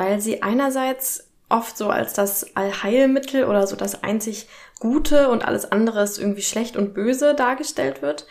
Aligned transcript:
weil 0.00 0.18
sie 0.18 0.42
einerseits 0.42 1.28
oft 1.50 1.76
so 1.76 1.90
als 1.90 2.14
das 2.14 2.56
Allheilmittel 2.56 3.44
oder 3.44 3.66
so 3.66 3.76
das 3.76 4.02
einzig 4.02 4.48
Gute 4.78 5.28
und 5.28 5.44
alles 5.44 5.70
andere 5.70 6.02
ist 6.02 6.18
irgendwie 6.18 6.40
schlecht 6.40 6.74
und 6.74 6.94
böse 6.94 7.34
dargestellt 7.34 8.00
wird. 8.00 8.26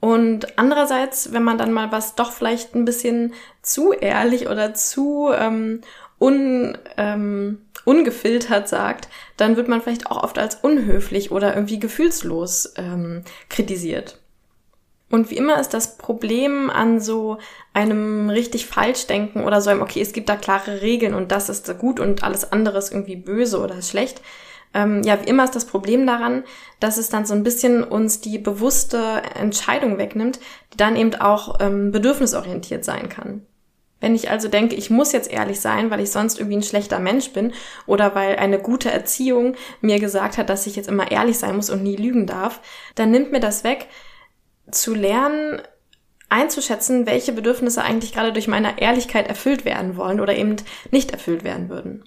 Und 0.00 0.58
andererseits, 0.58 1.32
wenn 1.32 1.42
man 1.42 1.56
dann 1.56 1.72
mal 1.72 1.90
was 1.92 2.14
doch 2.14 2.30
vielleicht 2.30 2.74
ein 2.74 2.84
bisschen 2.84 3.32
zu 3.62 3.94
ehrlich 3.94 4.50
oder 4.50 4.74
zu 4.74 5.30
ähm, 5.34 5.80
un, 6.20 6.76
ähm, 6.98 7.62
ungefiltert 7.86 8.68
sagt, 8.68 9.08
dann 9.38 9.56
wird 9.56 9.68
man 9.68 9.80
vielleicht 9.80 10.10
auch 10.10 10.22
oft 10.22 10.38
als 10.38 10.56
unhöflich 10.56 11.30
oder 11.30 11.54
irgendwie 11.54 11.80
gefühlslos 11.80 12.74
ähm, 12.76 13.22
kritisiert. 13.48 14.18
Und 15.10 15.30
wie 15.30 15.36
immer 15.36 15.60
ist 15.60 15.74
das 15.74 15.96
Problem 15.96 16.70
an 16.70 16.98
so 16.98 17.38
einem 17.72 18.30
richtig 18.30 18.66
falsch 18.66 19.06
denken 19.06 19.44
oder 19.44 19.60
so 19.60 19.70
einem, 19.70 19.82
okay, 19.82 20.00
es 20.00 20.12
gibt 20.12 20.28
da 20.28 20.36
klare 20.36 20.82
Regeln 20.82 21.14
und 21.14 21.30
das 21.30 21.48
ist 21.48 21.78
gut 21.78 22.00
und 22.00 22.22
alles 22.22 22.52
andere 22.52 22.78
ist 22.78 22.90
irgendwie 22.90 23.16
böse 23.16 23.60
oder 23.60 23.80
schlecht. 23.82 24.22
Ähm, 24.72 25.02
ja, 25.04 25.20
wie 25.22 25.28
immer 25.28 25.44
ist 25.44 25.54
das 25.54 25.66
Problem 25.66 26.06
daran, 26.06 26.42
dass 26.80 26.96
es 26.96 27.08
dann 27.08 27.26
so 27.26 27.34
ein 27.34 27.44
bisschen 27.44 27.84
uns 27.84 28.20
die 28.20 28.38
bewusste 28.38 29.22
Entscheidung 29.38 29.98
wegnimmt, 29.98 30.40
die 30.72 30.76
dann 30.76 30.96
eben 30.96 31.14
auch 31.14 31.60
ähm, 31.60 31.92
bedürfnisorientiert 31.92 32.84
sein 32.84 33.08
kann. 33.08 33.46
Wenn 34.00 34.16
ich 34.16 34.30
also 34.30 34.48
denke, 34.48 34.74
ich 34.74 34.90
muss 34.90 35.12
jetzt 35.12 35.32
ehrlich 35.32 35.60
sein, 35.60 35.90
weil 35.90 36.00
ich 36.00 36.10
sonst 36.10 36.38
irgendwie 36.38 36.56
ein 36.58 36.62
schlechter 36.62 36.98
Mensch 36.98 37.30
bin 37.30 37.52
oder 37.86 38.14
weil 38.14 38.36
eine 38.36 38.58
gute 38.58 38.90
Erziehung 38.90 39.54
mir 39.80 39.98
gesagt 40.00 40.36
hat, 40.36 40.50
dass 40.50 40.66
ich 40.66 40.76
jetzt 40.76 40.88
immer 40.88 41.10
ehrlich 41.10 41.38
sein 41.38 41.56
muss 41.56 41.70
und 41.70 41.82
nie 41.82 41.96
lügen 41.96 42.26
darf, 42.26 42.60
dann 42.96 43.12
nimmt 43.12 43.32
mir 43.32 43.40
das 43.40 43.64
weg, 43.64 43.86
zu 44.70 44.94
lernen, 44.94 45.60
einzuschätzen, 46.28 47.06
welche 47.06 47.32
Bedürfnisse 47.32 47.82
eigentlich 47.82 48.12
gerade 48.12 48.32
durch 48.32 48.48
meine 48.48 48.80
Ehrlichkeit 48.80 49.28
erfüllt 49.28 49.64
werden 49.64 49.96
wollen 49.96 50.20
oder 50.20 50.36
eben 50.36 50.56
nicht 50.90 51.12
erfüllt 51.12 51.44
werden 51.44 51.68
würden. 51.68 52.04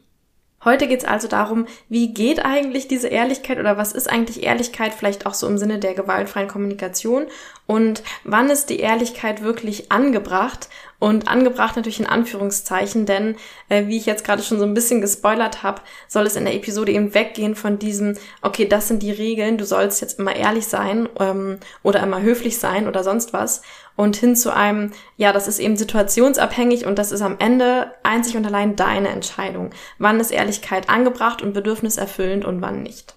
Heute 0.66 0.88
geht 0.88 0.99
es 0.99 1.05
also 1.05 1.27
darum, 1.27 1.67
wie 1.88 2.14
geht 2.14 2.44
eigentlich 2.44 2.88
diese 2.88 3.08
Ehrlichkeit 3.08 3.59
oder 3.59 3.77
was 3.77 3.94
ist 3.94 4.09
eigentlich 4.09 4.44
Ehrlichkeit 4.44 4.94
vielleicht 4.94 5.25
auch 5.25 5.36
so 5.36 5.47
im 5.47 5.58
Sinne 5.58 5.77
der 5.80 5.94
gewaltfreien 5.94 6.47
Kommunikation 6.47 7.27
und 7.67 8.03
wann 8.23 8.49
ist 8.49 8.69
die 8.69 8.80
Ehrlichkeit 8.80 9.44
wirklich 9.44 9.92
angebracht 9.92 10.67
und 10.99 11.27
angebracht 11.27 11.75
natürlich 11.75 11.99
in 11.99 12.07
Anführungszeichen, 12.07 13.05
denn 13.05 13.35
äh, 13.69 13.87
wie 13.87 13.97
ich 13.97 14.05
jetzt 14.05 14.23
gerade 14.23 14.41
schon 14.41 14.57
so 14.57 14.65
ein 14.65 14.73
bisschen 14.73 15.01
gespoilert 15.01 15.61
habe, 15.61 15.81
soll 16.07 16.25
es 16.25 16.35
in 16.35 16.45
der 16.45 16.55
Episode 16.55 16.91
eben 16.91 17.13
weggehen 17.13 17.55
von 17.55 17.77
diesem, 17.77 18.17
okay, 18.41 18.67
das 18.67 18.87
sind 18.87 19.03
die 19.03 19.11
Regeln, 19.11 19.57
du 19.57 19.65
sollst 19.65 20.01
jetzt 20.01 20.19
immer 20.19 20.35
ehrlich 20.35 20.67
sein 20.67 21.07
ähm, 21.19 21.59
oder 21.83 22.01
immer 22.01 22.21
höflich 22.21 22.57
sein 22.57 22.87
oder 22.87 23.03
sonst 23.03 23.31
was 23.31 23.61
und 23.95 24.15
hin 24.15 24.35
zu 24.35 24.53
einem, 24.53 24.91
ja, 25.17 25.33
das 25.33 25.47
ist 25.47 25.59
eben 25.59 25.77
situationsabhängig 25.77 26.85
und 26.85 26.97
das 26.97 27.11
ist 27.11 27.21
am 27.21 27.37
Ende 27.39 27.91
einzig 28.03 28.35
und 28.37 28.45
allein 28.45 28.75
deine 28.75 29.09
Entscheidung. 29.09 29.71
Wann 29.99 30.19
ist 30.19 30.31
Ehrlichkeit 30.31 30.89
angebracht 30.89 31.41
und 31.41 31.53
bedürfniserfüllend 31.53 32.45
und 32.45 32.61
wann 32.61 32.81
nicht? 32.81 33.15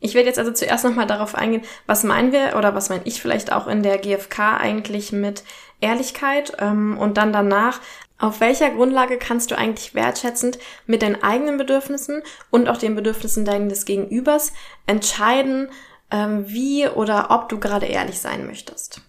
Ich 0.00 0.14
werde 0.14 0.28
jetzt 0.28 0.38
also 0.38 0.52
zuerst 0.52 0.84
nochmal 0.84 1.08
darauf 1.08 1.34
eingehen, 1.34 1.62
was 1.86 2.04
meinen 2.04 2.30
wir 2.30 2.54
oder 2.56 2.74
was 2.74 2.88
meine 2.88 3.02
ich 3.04 3.20
vielleicht 3.20 3.52
auch 3.52 3.66
in 3.66 3.82
der 3.82 3.98
GfK 3.98 4.58
eigentlich 4.58 5.10
mit 5.10 5.42
Ehrlichkeit 5.80 6.52
ähm, 6.58 6.98
und 6.98 7.16
dann 7.16 7.32
danach, 7.32 7.80
auf 8.18 8.40
welcher 8.40 8.70
Grundlage 8.70 9.16
kannst 9.16 9.50
du 9.50 9.58
eigentlich 9.58 9.94
wertschätzend 9.94 10.58
mit 10.86 11.02
deinen 11.02 11.22
eigenen 11.22 11.56
Bedürfnissen 11.56 12.22
und 12.50 12.68
auch 12.68 12.76
den 12.76 12.96
Bedürfnissen 12.96 13.44
deines 13.44 13.84
Gegenübers 13.84 14.52
entscheiden, 14.86 15.70
ähm, 16.10 16.48
wie 16.48 16.88
oder 16.88 17.30
ob 17.30 17.48
du 17.48 17.60
gerade 17.60 17.86
ehrlich 17.86 18.18
sein 18.18 18.46
möchtest. 18.46 19.02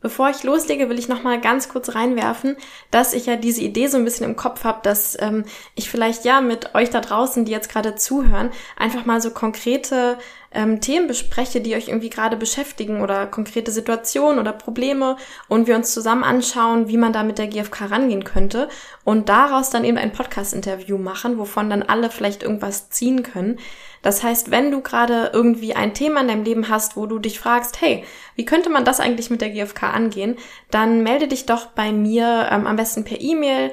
Bevor 0.00 0.30
ich 0.30 0.44
loslege, 0.44 0.88
will 0.88 0.98
ich 0.98 1.08
noch 1.08 1.24
mal 1.24 1.40
ganz 1.40 1.68
kurz 1.68 1.94
reinwerfen, 1.94 2.56
dass 2.92 3.12
ich 3.12 3.26
ja 3.26 3.34
diese 3.34 3.62
Idee 3.62 3.88
so 3.88 3.96
ein 3.96 4.04
bisschen 4.04 4.26
im 4.26 4.36
Kopf 4.36 4.62
habe, 4.62 4.78
dass 4.82 5.20
ähm, 5.20 5.44
ich 5.74 5.90
vielleicht 5.90 6.24
ja 6.24 6.40
mit 6.40 6.76
euch 6.76 6.90
da 6.90 7.00
draußen, 7.00 7.44
die 7.44 7.50
jetzt 7.50 7.70
gerade 7.70 7.96
zuhören, 7.96 8.50
einfach 8.76 9.04
mal 9.04 9.20
so 9.20 9.30
konkrete 9.30 10.18
ähm, 10.56 10.80
Themen 10.80 11.06
bespreche, 11.06 11.60
die 11.60 11.76
euch 11.76 11.88
irgendwie 11.88 12.10
gerade 12.10 12.36
beschäftigen 12.36 13.02
oder 13.02 13.26
konkrete 13.26 13.70
Situationen 13.70 14.40
oder 14.40 14.52
Probleme 14.52 15.16
und 15.48 15.66
wir 15.66 15.76
uns 15.76 15.92
zusammen 15.92 16.24
anschauen, 16.24 16.88
wie 16.88 16.96
man 16.96 17.12
da 17.12 17.22
mit 17.22 17.38
der 17.38 17.46
GfK 17.46 17.86
rangehen 17.86 18.24
könnte 18.24 18.68
und 19.04 19.28
daraus 19.28 19.70
dann 19.70 19.84
eben 19.84 19.98
ein 19.98 20.12
Podcast-Interview 20.12 20.96
machen, 20.96 21.38
wovon 21.38 21.68
dann 21.68 21.82
alle 21.82 22.10
vielleicht 22.10 22.42
irgendwas 22.42 22.88
ziehen 22.88 23.22
können. 23.22 23.58
Das 24.02 24.22
heißt, 24.22 24.50
wenn 24.50 24.70
du 24.70 24.80
gerade 24.80 25.30
irgendwie 25.32 25.74
ein 25.74 25.92
Thema 25.92 26.22
in 26.22 26.28
deinem 26.28 26.44
Leben 26.44 26.68
hast, 26.68 26.96
wo 26.96 27.06
du 27.06 27.18
dich 27.18 27.38
fragst, 27.38 27.80
hey, 27.80 28.04
wie 28.34 28.46
könnte 28.46 28.70
man 28.70 28.84
das 28.84 28.98
eigentlich 28.98 29.30
mit 29.30 29.42
der 29.42 29.50
GfK 29.50 29.92
angehen, 29.92 30.36
dann 30.70 31.02
melde 31.02 31.28
dich 31.28 31.44
doch 31.44 31.66
bei 31.66 31.92
mir 31.92 32.48
ähm, 32.50 32.66
am 32.66 32.76
besten 32.76 33.04
per 33.04 33.20
E-Mail 33.20 33.72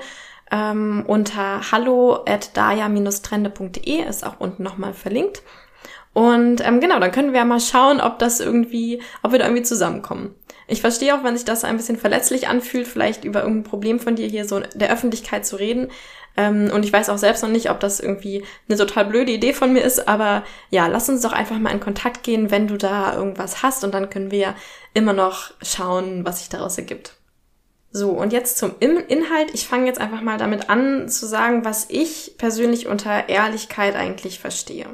ähm, 0.51 1.05
unter 1.07 1.71
hallo 1.71 2.23
at 2.25 2.57
daya-trende.de, 2.57 4.03
ist 4.07 4.25
auch 4.25 4.39
unten 4.39 4.63
nochmal 4.63 4.93
verlinkt. 4.93 5.41
Und 6.13 6.65
ähm, 6.65 6.79
genau, 6.79 6.99
dann 6.99 7.11
können 7.11 7.33
wir 7.33 7.39
ja 7.39 7.45
mal 7.45 7.59
schauen, 7.59 7.99
ob 7.99 8.19
das 8.19 8.39
irgendwie, 8.39 9.01
ob 9.23 9.31
wir 9.31 9.39
da 9.39 9.45
irgendwie 9.45 9.63
zusammenkommen. 9.63 10.35
Ich 10.67 10.81
verstehe 10.81 11.15
auch, 11.15 11.23
wenn 11.23 11.35
sich 11.35 11.45
das 11.45 11.63
ein 11.63 11.77
bisschen 11.77 11.97
verletzlich 11.97 12.47
anfühlt, 12.47 12.87
vielleicht 12.87 13.25
über 13.25 13.41
irgendein 13.41 13.69
Problem 13.69 13.99
von 13.99 14.15
dir 14.15 14.27
hier 14.27 14.45
so 14.45 14.61
der 14.75 14.91
Öffentlichkeit 14.91 15.45
zu 15.45 15.57
reden. 15.57 15.89
Ähm, 16.37 16.71
und 16.73 16.85
ich 16.85 16.93
weiß 16.93 17.09
auch 17.09 17.17
selbst 17.17 17.43
noch 17.43 17.49
nicht, 17.49 17.69
ob 17.69 17.79
das 17.79 17.99
irgendwie 17.99 18.43
eine 18.67 18.77
total 18.77 19.05
blöde 19.05 19.31
Idee 19.31 19.53
von 19.53 19.73
mir 19.73 19.81
ist, 19.81 20.07
aber 20.07 20.43
ja, 20.69 20.87
lass 20.87 21.09
uns 21.09 21.21
doch 21.21 21.33
einfach 21.33 21.59
mal 21.59 21.71
in 21.71 21.79
Kontakt 21.79 22.23
gehen, 22.23 22.49
wenn 22.49 22.67
du 22.67 22.77
da 22.77 23.15
irgendwas 23.15 23.61
hast 23.61 23.83
und 23.83 23.93
dann 23.93 24.09
können 24.09 24.31
wir 24.31 24.39
ja 24.39 24.55
immer 24.93 25.13
noch 25.13 25.51
schauen, 25.61 26.25
was 26.25 26.39
sich 26.39 26.49
daraus 26.49 26.77
ergibt. 26.77 27.13
So, 27.91 28.09
und 28.09 28.33
jetzt 28.33 28.57
zum 28.57 28.73
Inhalt. 28.79 29.53
Ich 29.53 29.67
fange 29.67 29.85
jetzt 29.85 30.01
einfach 30.01 30.21
mal 30.21 30.39
damit 30.39 30.71
an 30.71 31.07
zu 31.09 31.27
sagen, 31.27 31.63
was 31.63 31.85
ich 31.89 32.35
persönlich 32.39 32.87
unter 32.87 33.29
Ehrlichkeit 33.29 33.95
eigentlich 33.95 34.39
verstehe. 34.39 34.87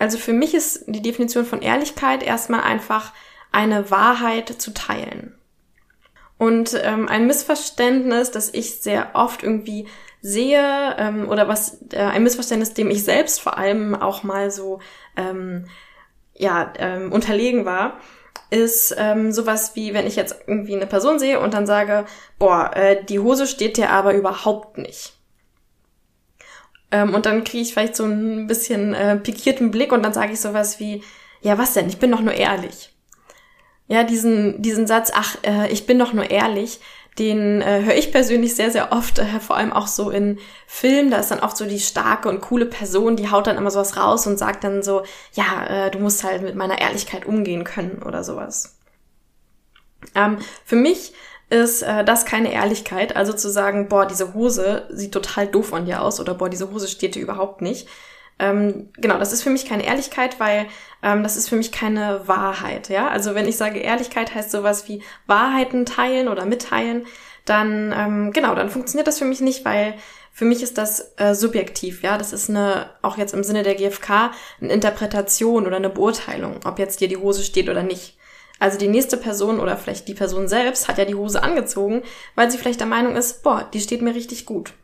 Also 0.00 0.16
für 0.16 0.32
mich 0.32 0.54
ist 0.54 0.84
die 0.86 1.02
Definition 1.02 1.44
von 1.44 1.60
Ehrlichkeit 1.60 2.22
erstmal 2.22 2.62
einfach 2.62 3.12
eine 3.52 3.90
Wahrheit 3.90 4.48
zu 4.48 4.72
teilen. 4.72 5.34
Und 6.38 6.74
ähm, 6.82 7.06
ein 7.06 7.26
Missverständnis, 7.26 8.30
das 8.30 8.48
ich 8.54 8.80
sehr 8.80 9.10
oft 9.12 9.42
irgendwie 9.42 9.86
sehe, 10.22 10.96
ähm, 10.96 11.28
oder 11.28 11.48
was 11.48 11.82
äh, 11.92 11.98
ein 11.98 12.22
Missverständnis, 12.22 12.72
dem 12.72 12.90
ich 12.90 13.04
selbst 13.04 13.42
vor 13.42 13.58
allem 13.58 13.94
auch 13.94 14.22
mal 14.22 14.50
so 14.50 14.80
ähm, 15.18 15.66
ja, 16.32 16.72
ähm, 16.78 17.12
unterlegen 17.12 17.66
war, 17.66 18.00
ist 18.48 18.94
ähm, 18.96 19.32
sowas 19.32 19.76
wie, 19.76 19.92
wenn 19.92 20.06
ich 20.06 20.16
jetzt 20.16 20.34
irgendwie 20.46 20.76
eine 20.76 20.86
Person 20.86 21.18
sehe 21.18 21.40
und 21.40 21.52
dann 21.52 21.66
sage, 21.66 22.06
boah, 22.38 22.70
äh, 22.74 23.04
die 23.04 23.18
Hose 23.18 23.46
steht 23.46 23.76
dir 23.76 23.90
aber 23.90 24.14
überhaupt 24.14 24.78
nicht. 24.78 25.19
Ähm, 26.90 27.14
und 27.14 27.26
dann 27.26 27.44
kriege 27.44 27.62
ich 27.62 27.72
vielleicht 27.72 27.96
so 27.96 28.04
ein 28.04 28.46
bisschen 28.46 28.94
äh, 28.94 29.16
pikierten 29.16 29.70
Blick 29.70 29.92
und 29.92 30.02
dann 30.02 30.12
sage 30.12 30.32
ich 30.32 30.40
sowas 30.40 30.80
wie, 30.80 31.02
ja, 31.40 31.58
was 31.58 31.72
denn? 31.72 31.88
Ich 31.88 31.98
bin 31.98 32.10
doch 32.10 32.20
nur 32.20 32.34
ehrlich. 32.34 32.92
Ja, 33.86 34.04
diesen, 34.04 34.62
diesen 34.62 34.86
Satz, 34.86 35.10
ach, 35.14 35.36
äh, 35.42 35.68
ich 35.70 35.86
bin 35.86 35.98
doch 35.98 36.12
nur 36.12 36.30
ehrlich, 36.30 36.80
den 37.18 37.60
äh, 37.60 37.82
höre 37.82 37.96
ich 37.96 38.12
persönlich 38.12 38.54
sehr, 38.54 38.70
sehr 38.70 38.92
oft, 38.92 39.18
äh, 39.18 39.40
vor 39.40 39.56
allem 39.56 39.72
auch 39.72 39.88
so 39.88 40.10
in 40.10 40.38
Filmen. 40.66 41.10
Da 41.10 41.18
ist 41.18 41.30
dann 41.30 41.40
oft 41.40 41.56
so 41.56 41.66
die 41.66 41.80
starke 41.80 42.28
und 42.28 42.40
coole 42.40 42.66
Person, 42.66 43.16
die 43.16 43.30
haut 43.30 43.46
dann 43.46 43.56
immer 43.56 43.70
sowas 43.70 43.96
raus 43.96 44.26
und 44.26 44.38
sagt 44.38 44.64
dann 44.64 44.82
so, 44.82 45.02
ja, 45.32 45.66
äh, 45.86 45.90
du 45.90 45.98
musst 45.98 46.22
halt 46.24 46.42
mit 46.42 46.54
meiner 46.54 46.80
Ehrlichkeit 46.80 47.26
umgehen 47.26 47.64
können 47.64 48.02
oder 48.02 48.22
sowas. 48.22 48.78
Ähm, 50.14 50.38
für 50.64 50.76
mich 50.76 51.12
ist 51.50 51.82
äh, 51.82 52.04
das 52.04 52.24
keine 52.24 52.52
Ehrlichkeit. 52.52 53.16
Also 53.16 53.32
zu 53.32 53.50
sagen, 53.50 53.88
boah, 53.88 54.06
diese 54.06 54.34
Hose 54.34 54.86
sieht 54.90 55.12
total 55.12 55.46
doof 55.46 55.74
an 55.74 55.84
dir 55.84 56.02
aus 56.02 56.20
oder 56.20 56.34
boah, 56.34 56.48
diese 56.48 56.70
Hose 56.70 56.88
steht 56.88 57.16
dir 57.16 57.22
überhaupt 57.22 57.60
nicht. 57.60 57.88
Ähm, 58.38 58.88
genau, 58.96 59.18
das 59.18 59.32
ist 59.32 59.42
für 59.42 59.50
mich 59.50 59.66
keine 59.66 59.84
Ehrlichkeit, 59.84 60.40
weil 60.40 60.66
ähm, 61.02 61.22
das 61.22 61.36
ist 61.36 61.48
für 61.50 61.56
mich 61.56 61.72
keine 61.72 62.26
Wahrheit. 62.26 62.88
Ja, 62.88 63.08
also 63.08 63.34
wenn 63.34 63.46
ich 63.46 63.56
sage 63.58 63.80
Ehrlichkeit 63.80 64.34
heißt 64.34 64.50
sowas 64.50 64.88
wie 64.88 65.02
Wahrheiten 65.26 65.84
teilen 65.84 66.28
oder 66.28 66.46
mitteilen, 66.46 67.06
dann 67.44 67.92
ähm, 67.94 68.32
genau, 68.32 68.54
dann 68.54 68.70
funktioniert 68.70 69.08
das 69.08 69.18
für 69.18 69.24
mich 69.26 69.40
nicht, 69.40 69.64
weil 69.64 69.94
für 70.32 70.44
mich 70.44 70.62
ist 70.62 70.78
das 70.78 71.12
äh, 71.16 71.34
subjektiv, 71.34 72.02
ja. 72.02 72.16
Das 72.16 72.32
ist 72.32 72.48
eine, 72.48 72.90
auch 73.02 73.18
jetzt 73.18 73.34
im 73.34 73.44
Sinne 73.44 73.62
der 73.62 73.74
GfK, 73.74 74.30
eine 74.60 74.72
Interpretation 74.72 75.66
oder 75.66 75.76
eine 75.76 75.90
Beurteilung, 75.90 76.60
ob 76.64 76.78
jetzt 76.78 77.00
dir 77.00 77.08
die 77.08 77.18
Hose 77.18 77.42
steht 77.42 77.68
oder 77.68 77.82
nicht. 77.82 78.16
Also 78.60 78.78
die 78.78 78.88
nächste 78.88 79.16
Person 79.16 79.58
oder 79.58 79.76
vielleicht 79.76 80.06
die 80.06 80.14
Person 80.14 80.46
selbst 80.46 80.86
hat 80.86 80.98
ja 80.98 81.06
die 81.06 81.14
Hose 81.16 81.42
angezogen, 81.42 82.02
weil 82.36 82.50
sie 82.50 82.58
vielleicht 82.58 82.78
der 82.78 82.86
Meinung 82.86 83.16
ist, 83.16 83.42
boah, 83.42 83.68
die 83.72 83.80
steht 83.80 84.02
mir 84.02 84.14
richtig 84.14 84.46
gut. 84.46 84.74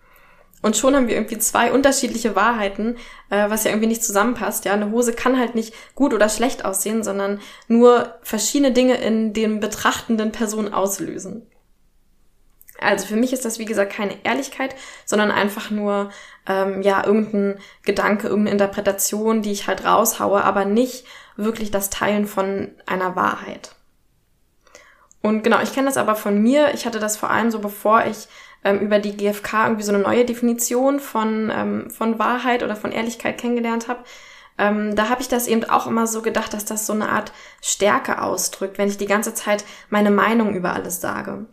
Und 0.62 0.76
schon 0.76 0.96
haben 0.96 1.06
wir 1.06 1.14
irgendwie 1.14 1.38
zwei 1.38 1.70
unterschiedliche 1.70 2.34
Wahrheiten, 2.34 2.96
äh, 3.28 3.50
was 3.50 3.64
ja 3.64 3.70
irgendwie 3.70 3.88
nicht 3.88 4.02
zusammenpasst. 4.02 4.64
Ja, 4.64 4.72
eine 4.72 4.90
Hose 4.90 5.12
kann 5.12 5.38
halt 5.38 5.54
nicht 5.54 5.74
gut 5.94 6.14
oder 6.14 6.28
schlecht 6.30 6.64
aussehen, 6.64 7.04
sondern 7.04 7.40
nur 7.68 8.14
verschiedene 8.22 8.72
Dinge 8.72 8.96
in 8.96 9.34
den 9.34 9.60
betrachtenden 9.60 10.32
Personen 10.32 10.72
auslösen. 10.72 11.46
Also 12.80 13.06
für 13.06 13.16
mich 13.16 13.32
ist 13.32 13.44
das, 13.44 13.58
wie 13.58 13.64
gesagt, 13.64 13.92
keine 13.92 14.24
Ehrlichkeit, 14.24 14.74
sondern 15.04 15.30
einfach 15.30 15.70
nur, 15.70 16.10
ähm, 16.46 16.82
ja, 16.82 17.04
irgendein 17.04 17.58
Gedanke, 17.84 18.28
irgendeine 18.28 18.52
Interpretation, 18.52 19.42
die 19.42 19.52
ich 19.52 19.66
halt 19.66 19.84
raushaue, 19.84 20.44
aber 20.44 20.64
nicht 20.64 21.06
wirklich 21.36 21.70
das 21.70 21.90
Teilen 21.90 22.26
von 22.26 22.70
einer 22.86 23.16
Wahrheit. 23.16 23.74
Und 25.22 25.42
genau, 25.42 25.60
ich 25.60 25.72
kenne 25.72 25.88
das 25.88 25.96
aber 25.96 26.14
von 26.14 26.40
mir. 26.40 26.72
Ich 26.74 26.86
hatte 26.86 27.00
das 27.00 27.16
vor 27.16 27.30
allem 27.30 27.50
so, 27.50 27.58
bevor 27.58 28.04
ich 28.04 28.28
ähm, 28.64 28.78
über 28.80 28.98
die 28.98 29.16
GfK 29.16 29.64
irgendwie 29.64 29.82
so 29.82 29.92
eine 29.92 30.02
neue 30.02 30.24
Definition 30.24 31.00
von, 31.00 31.50
ähm, 31.52 31.90
von 31.90 32.18
Wahrheit 32.18 32.62
oder 32.62 32.76
von 32.76 32.92
Ehrlichkeit 32.92 33.38
kennengelernt 33.38 33.88
habe. 33.88 34.04
Ähm, 34.58 34.94
da 34.94 35.08
habe 35.08 35.20
ich 35.20 35.28
das 35.28 35.48
eben 35.48 35.64
auch 35.64 35.86
immer 35.86 36.06
so 36.06 36.22
gedacht, 36.22 36.54
dass 36.54 36.64
das 36.64 36.86
so 36.86 36.92
eine 36.92 37.08
Art 37.08 37.32
Stärke 37.60 38.22
ausdrückt, 38.22 38.78
wenn 38.78 38.88
ich 38.88 38.98
die 38.98 39.06
ganze 39.06 39.34
Zeit 39.34 39.64
meine 39.90 40.10
Meinung 40.10 40.54
über 40.54 40.72
alles 40.72 41.00
sage 41.00 41.46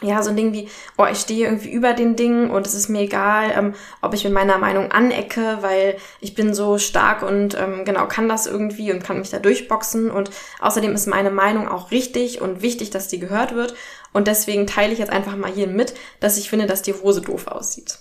ja, 0.00 0.22
so 0.22 0.30
ein 0.30 0.36
Ding 0.36 0.52
wie, 0.52 0.68
oh, 0.96 1.06
ich 1.10 1.18
stehe 1.18 1.46
irgendwie 1.46 1.70
über 1.70 1.92
den 1.92 2.14
Dingen 2.14 2.50
und 2.50 2.66
es 2.66 2.74
ist 2.74 2.88
mir 2.88 3.00
egal, 3.00 3.52
ähm, 3.56 3.74
ob 4.00 4.14
ich 4.14 4.24
mit 4.24 4.32
meiner 4.32 4.58
Meinung 4.58 4.92
anecke, 4.92 5.58
weil 5.60 5.96
ich 6.20 6.34
bin 6.34 6.54
so 6.54 6.78
stark 6.78 7.22
und 7.22 7.58
ähm, 7.58 7.84
genau 7.84 8.06
kann 8.06 8.28
das 8.28 8.46
irgendwie 8.46 8.92
und 8.92 9.02
kann 9.02 9.18
mich 9.18 9.30
da 9.30 9.38
durchboxen 9.38 10.10
und 10.10 10.30
außerdem 10.60 10.92
ist 10.92 11.06
meine 11.06 11.30
Meinung 11.30 11.68
auch 11.68 11.90
richtig 11.90 12.40
und 12.40 12.62
wichtig, 12.62 12.90
dass 12.90 13.08
die 13.08 13.18
gehört 13.18 13.54
wird 13.54 13.74
und 14.12 14.28
deswegen 14.28 14.66
teile 14.66 14.92
ich 14.92 14.98
jetzt 14.98 15.12
einfach 15.12 15.36
mal 15.36 15.50
hier 15.50 15.66
mit, 15.66 15.94
dass 16.20 16.38
ich 16.38 16.48
finde, 16.48 16.66
dass 16.66 16.82
die 16.82 16.94
Hose 16.94 17.20
doof 17.20 17.46
aussieht. 17.48 17.98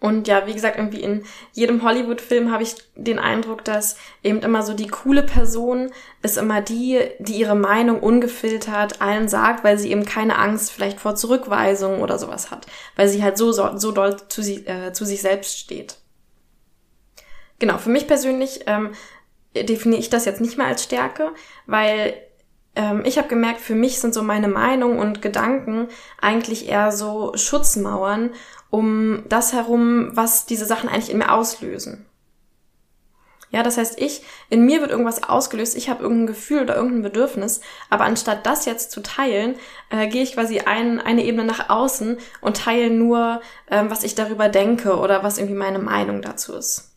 Und 0.00 0.28
ja, 0.28 0.46
wie 0.46 0.54
gesagt, 0.54 0.78
irgendwie 0.78 1.02
in 1.02 1.24
jedem 1.52 1.82
Hollywood-Film 1.82 2.50
habe 2.50 2.62
ich 2.62 2.74
den 2.96 3.18
Eindruck, 3.18 3.64
dass 3.64 3.96
eben 4.22 4.40
immer 4.40 4.62
so 4.62 4.72
die 4.72 4.88
coole 4.88 5.22
Person 5.22 5.90
ist 6.22 6.38
immer 6.38 6.62
die, 6.62 6.98
die 7.18 7.34
ihre 7.34 7.54
Meinung 7.54 8.00
ungefiltert 8.00 9.02
allen 9.02 9.28
sagt, 9.28 9.62
weil 9.62 9.78
sie 9.78 9.90
eben 9.90 10.06
keine 10.06 10.38
Angst 10.38 10.72
vielleicht 10.72 11.00
vor 11.00 11.16
Zurückweisung 11.16 12.00
oder 12.00 12.18
sowas 12.18 12.50
hat, 12.50 12.66
weil 12.96 13.08
sie 13.08 13.22
halt 13.22 13.36
so, 13.36 13.52
so, 13.52 13.76
so 13.76 13.92
doll 13.92 14.16
zu, 14.28 14.42
sie, 14.42 14.66
äh, 14.66 14.92
zu 14.92 15.04
sich 15.04 15.20
selbst 15.20 15.58
steht. 15.58 15.96
Genau, 17.58 17.76
für 17.76 17.90
mich 17.90 18.06
persönlich 18.06 18.60
ähm, 18.66 18.92
definiere 19.54 20.00
ich 20.00 20.08
das 20.08 20.24
jetzt 20.24 20.40
nicht 20.40 20.56
mehr 20.56 20.66
als 20.66 20.82
Stärke, 20.82 21.32
weil 21.66 22.14
ähm, 22.74 23.02
ich 23.04 23.18
habe 23.18 23.28
gemerkt, 23.28 23.60
für 23.60 23.74
mich 23.74 24.00
sind 24.00 24.14
so 24.14 24.22
meine 24.22 24.48
Meinung 24.48 24.98
und 24.98 25.20
Gedanken 25.20 25.88
eigentlich 26.20 26.68
eher 26.68 26.92
so 26.92 27.32
Schutzmauern 27.34 28.30
um 28.70 29.24
das 29.28 29.52
herum, 29.52 30.10
was 30.16 30.46
diese 30.46 30.64
Sachen 30.64 30.88
eigentlich 30.88 31.10
in 31.10 31.18
mir 31.18 31.32
auslösen. 31.32 32.06
Ja, 33.52 33.64
das 33.64 33.78
heißt, 33.78 34.00
ich, 34.00 34.22
in 34.48 34.64
mir 34.64 34.80
wird 34.80 34.92
irgendwas 34.92 35.24
ausgelöst, 35.24 35.76
ich 35.76 35.90
habe 35.90 36.04
irgendein 36.04 36.28
Gefühl 36.28 36.62
oder 36.62 36.76
irgendein 36.76 37.02
Bedürfnis, 37.02 37.60
aber 37.88 38.04
anstatt 38.04 38.46
das 38.46 38.64
jetzt 38.64 38.92
zu 38.92 39.02
teilen, 39.02 39.56
äh, 39.90 40.06
gehe 40.06 40.22
ich 40.22 40.34
quasi 40.34 40.60
ein, 40.60 41.00
eine 41.00 41.24
Ebene 41.24 41.44
nach 41.44 41.68
außen 41.68 42.18
und 42.40 42.56
teile 42.58 42.90
nur, 42.90 43.40
ähm, 43.68 43.90
was 43.90 44.04
ich 44.04 44.14
darüber 44.14 44.48
denke 44.48 44.96
oder 44.96 45.24
was 45.24 45.38
irgendwie 45.38 45.58
meine 45.58 45.80
Meinung 45.80 46.22
dazu 46.22 46.54
ist. 46.54 46.92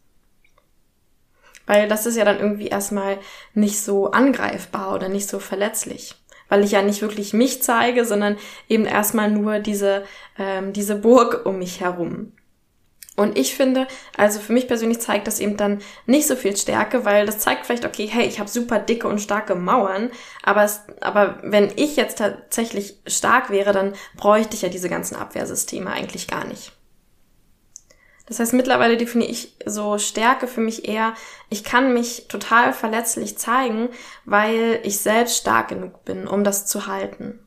Weil 1.65 1.87
das 1.87 2.05
ist 2.05 2.17
ja 2.17 2.25
dann 2.25 2.39
irgendwie 2.39 2.67
erstmal 2.67 3.17
nicht 3.55 3.81
so 3.81 4.11
angreifbar 4.11 4.93
oder 4.93 5.09
nicht 5.09 5.27
so 5.27 5.39
verletzlich 5.39 6.22
weil 6.49 6.63
ich 6.63 6.71
ja 6.71 6.81
nicht 6.81 7.01
wirklich 7.01 7.33
mich 7.33 7.61
zeige, 7.63 8.05
sondern 8.05 8.37
eben 8.69 8.85
erstmal 8.85 9.31
nur 9.31 9.59
diese, 9.59 10.03
ähm, 10.37 10.73
diese 10.73 10.95
Burg 10.95 11.45
um 11.45 11.59
mich 11.59 11.81
herum. 11.81 12.33
Und 13.15 13.37
ich 13.37 13.53
finde, 13.55 13.87
also 14.17 14.39
für 14.39 14.53
mich 14.53 14.67
persönlich 14.67 14.99
zeigt 14.99 15.27
das 15.27 15.39
eben 15.39 15.55
dann 15.55 15.81
nicht 16.07 16.27
so 16.27 16.35
viel 16.35 16.57
Stärke, 16.57 17.05
weil 17.05 17.27
das 17.27 17.37
zeigt 17.39 17.65
vielleicht, 17.65 17.85
okay, 17.85 18.07
hey, 18.07 18.25
ich 18.25 18.39
habe 18.39 18.49
super 18.49 18.79
dicke 18.79 19.07
und 19.07 19.21
starke 19.21 19.53
Mauern, 19.53 20.09
aber, 20.41 20.63
es, 20.63 20.81
aber 20.99 21.37
wenn 21.43 21.71
ich 21.75 21.95
jetzt 21.95 22.17
tatsächlich 22.17 22.95
stark 23.05 23.51
wäre, 23.51 23.71
dann 23.71 23.93
bräuchte 24.17 24.55
ich 24.55 24.63
ja 24.63 24.69
diese 24.69 24.89
ganzen 24.89 25.15
Abwehrsysteme 25.15 25.91
eigentlich 25.91 26.27
gar 26.27 26.45
nicht. 26.45 26.71
Das 28.25 28.39
heißt, 28.39 28.53
mittlerweile 28.53 28.97
definiere 28.97 29.29
ich 29.29 29.55
so 29.65 29.97
Stärke 29.97 30.47
für 30.47 30.61
mich 30.61 30.87
eher, 30.87 31.13
ich 31.49 31.63
kann 31.63 31.93
mich 31.93 32.27
total 32.29 32.71
verletzlich 32.71 33.37
zeigen, 33.37 33.89
weil 34.25 34.79
ich 34.83 34.99
selbst 34.99 35.37
stark 35.37 35.67
genug 35.67 36.05
bin, 36.05 36.27
um 36.27 36.43
das 36.43 36.65
zu 36.65 36.87
halten. 36.87 37.39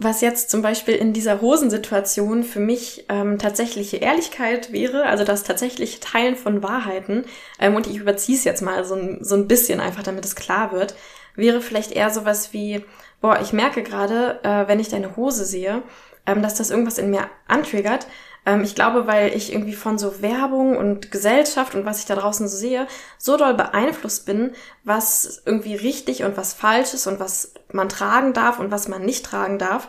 Was 0.00 0.20
jetzt 0.20 0.50
zum 0.50 0.62
Beispiel 0.62 0.94
in 0.94 1.12
dieser 1.12 1.40
Hosensituation 1.40 2.44
für 2.44 2.60
mich 2.60 3.06
ähm, 3.08 3.38
tatsächliche 3.38 3.96
Ehrlichkeit 3.96 4.72
wäre, 4.72 5.06
also 5.06 5.24
das 5.24 5.42
tatsächliche 5.42 5.98
Teilen 5.98 6.36
von 6.36 6.62
Wahrheiten, 6.62 7.24
ähm, 7.58 7.74
und 7.74 7.86
ich 7.86 7.96
überziehe 7.96 8.36
es 8.36 8.44
jetzt 8.44 8.62
mal 8.62 8.84
so, 8.84 8.96
so 9.20 9.34
ein 9.34 9.48
bisschen 9.48 9.80
einfach, 9.80 10.02
damit 10.02 10.24
es 10.24 10.36
klar 10.36 10.70
wird, 10.70 10.94
wäre 11.34 11.60
vielleicht 11.60 11.92
eher 11.92 12.10
sowas 12.10 12.52
wie, 12.52 12.84
boah, 13.20 13.40
ich 13.40 13.52
merke 13.52 13.82
gerade, 13.82 14.38
äh, 14.44 14.68
wenn 14.68 14.78
ich 14.78 14.88
deine 14.88 15.16
Hose 15.16 15.44
sehe, 15.44 15.82
ähm, 16.26 16.42
dass 16.42 16.54
das 16.54 16.70
irgendwas 16.70 16.98
in 16.98 17.10
mir 17.10 17.28
antriggert, 17.48 18.06
ähm, 18.48 18.62
ich 18.62 18.74
glaube, 18.74 19.06
weil 19.06 19.36
ich 19.36 19.52
irgendwie 19.52 19.74
von 19.74 19.98
so 19.98 20.22
Werbung 20.22 20.76
und 20.76 21.10
Gesellschaft 21.10 21.74
und 21.74 21.84
was 21.84 22.00
ich 22.00 22.06
da 22.06 22.14
draußen 22.14 22.48
so 22.48 22.56
sehe, 22.56 22.86
so 23.18 23.36
doll 23.36 23.54
beeinflusst 23.54 24.24
bin, 24.24 24.52
was 24.84 25.42
irgendwie 25.44 25.74
richtig 25.74 26.24
und 26.24 26.36
was 26.36 26.54
falsch 26.54 26.94
ist 26.94 27.06
und 27.06 27.20
was 27.20 27.52
man 27.72 27.88
tragen 27.88 28.32
darf 28.32 28.58
und 28.58 28.70
was 28.70 28.88
man 28.88 29.04
nicht 29.04 29.26
tragen 29.26 29.58
darf, 29.58 29.88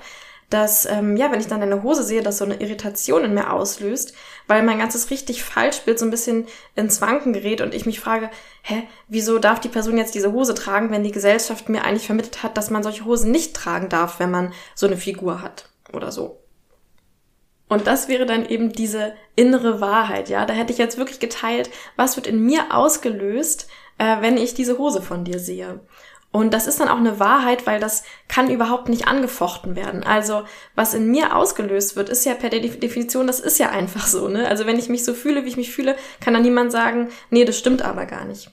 dass, 0.50 0.86
ähm, 0.88 1.16
ja, 1.16 1.32
wenn 1.32 1.40
ich 1.40 1.48
dann 1.48 1.62
eine 1.62 1.84
Hose 1.84 2.04
sehe, 2.04 2.24
das 2.24 2.40
so 2.40 2.46
eine 2.46 2.60
Irritation 2.60 3.24
in 3.24 3.36
mir 3.36 3.54
auslöst, 3.54 4.14
weil 4.48 4.64
mein 4.64 4.80
ganzes 4.80 5.12
richtig 5.12 5.44
Falschbild 5.44 6.00
so 6.00 6.06
ein 6.06 6.12
bisschen 6.12 6.48
ins 6.76 7.02
Wanken 7.02 7.34
gerät 7.34 7.62
und 7.62 7.74
ich 7.74 7.86
mich 7.86 8.00
frage, 8.00 8.30
hä, 8.64 8.88
wieso 9.08 9.40
darf 9.40 9.60
die 9.60 9.70
Person 9.70 9.98
jetzt 9.98 10.16
diese 10.16 10.34
Hose 10.34 10.56
tragen, 10.56 10.92
wenn 10.92 11.04
die 11.04 11.12
Gesellschaft 11.12 11.70
mir 11.70 11.86
eigentlich 11.86 12.08
vermittelt 12.08 12.44
hat, 12.44 12.58
dass 12.58 12.72
man 12.72 12.84
solche 12.84 13.06
Hosen 13.06 13.32
nicht 13.32 13.56
tragen 13.56 13.90
darf, 13.90 14.20
wenn 14.20 14.32
man 14.32 14.52
so 14.76 14.88
eine 14.88 14.98
Figur 14.98 15.42
hat 15.44 15.70
oder 15.94 16.12
so. 16.12 16.40
Und 17.70 17.88
das 17.88 18.08
wäre 18.08 18.26
dann 18.26 18.46
eben 18.46 18.74
diese 18.74 19.14
innere 19.36 19.80
Wahrheit, 19.80 20.28
ja. 20.28 20.46
Da 20.46 20.54
hätte 20.54 20.74
ich 20.74 20.80
jetzt 20.80 20.98
wirklich 20.98 21.20
geteilt, 21.20 21.70
was 21.96 22.18
wird 22.18 22.28
in 22.28 22.44
mir 22.44 22.76
ausgelöst, 22.76 23.70
äh, 24.00 24.18
wenn 24.22 24.38
ich 24.38 24.54
diese 24.56 24.78
Hose 24.78 25.02
von 25.02 25.24
dir 25.24 25.40
sehe. 25.40 25.80
Und 26.32 26.54
das 26.54 26.68
ist 26.68 26.80
dann 26.80 26.90
auch 26.90 26.98
eine 26.98 27.20
Wahrheit, 27.20 27.66
weil 27.66 27.80
das 27.80 28.04
kann 28.28 28.52
überhaupt 28.52 28.88
nicht 28.88 29.08
angefochten 29.08 29.76
werden. 29.76 30.04
Also 30.04 30.44
was 30.76 30.94
in 30.94 31.10
mir 31.10 31.36
ausgelöst 31.36 31.96
wird, 31.96 32.10
ist 32.10 32.26
ja 32.26 32.36
per 32.36 32.50
Definition, 32.50 33.26
das 33.26 33.40
ist 33.40 33.58
ja 33.58 33.70
einfach 33.70 34.06
so. 34.06 34.28
Ne? 34.28 34.48
Also 34.48 34.68
wenn 34.68 34.78
ich 34.78 34.90
mich 34.90 35.04
so 35.04 35.16
fühle, 35.16 35.44
wie 35.46 35.50
ich 35.50 35.58
mich 35.58 35.72
fühle, 35.72 35.96
kann 36.22 36.36
dann 36.36 36.44
niemand 36.44 36.72
sagen, 36.72 37.10
nee, 37.32 37.46
das 37.46 37.58
stimmt 37.58 37.82
aber 37.82 38.06
gar 38.06 38.26
nicht. 38.26 38.52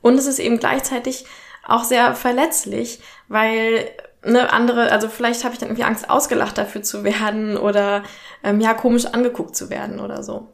Und 0.00 0.18
es 0.18 0.26
ist 0.26 0.40
eben 0.40 0.58
gleichzeitig 0.58 1.24
auch 1.66 1.84
sehr 1.84 2.14
verletzlich, 2.16 3.00
weil 3.28 3.88
ne, 4.24 4.52
andere, 4.52 4.90
also 4.90 5.08
vielleicht 5.08 5.44
habe 5.44 5.54
ich 5.54 5.60
dann 5.60 5.68
irgendwie 5.68 5.84
Angst, 5.84 6.10
ausgelacht 6.10 6.58
dafür 6.58 6.82
zu 6.82 7.04
werden 7.04 7.56
oder 7.56 8.02
ähm, 8.42 8.60
ja, 8.60 8.74
komisch 8.74 9.06
angeguckt 9.06 9.56
zu 9.56 9.70
werden 9.70 10.00
oder 10.00 10.22
so. 10.22 10.48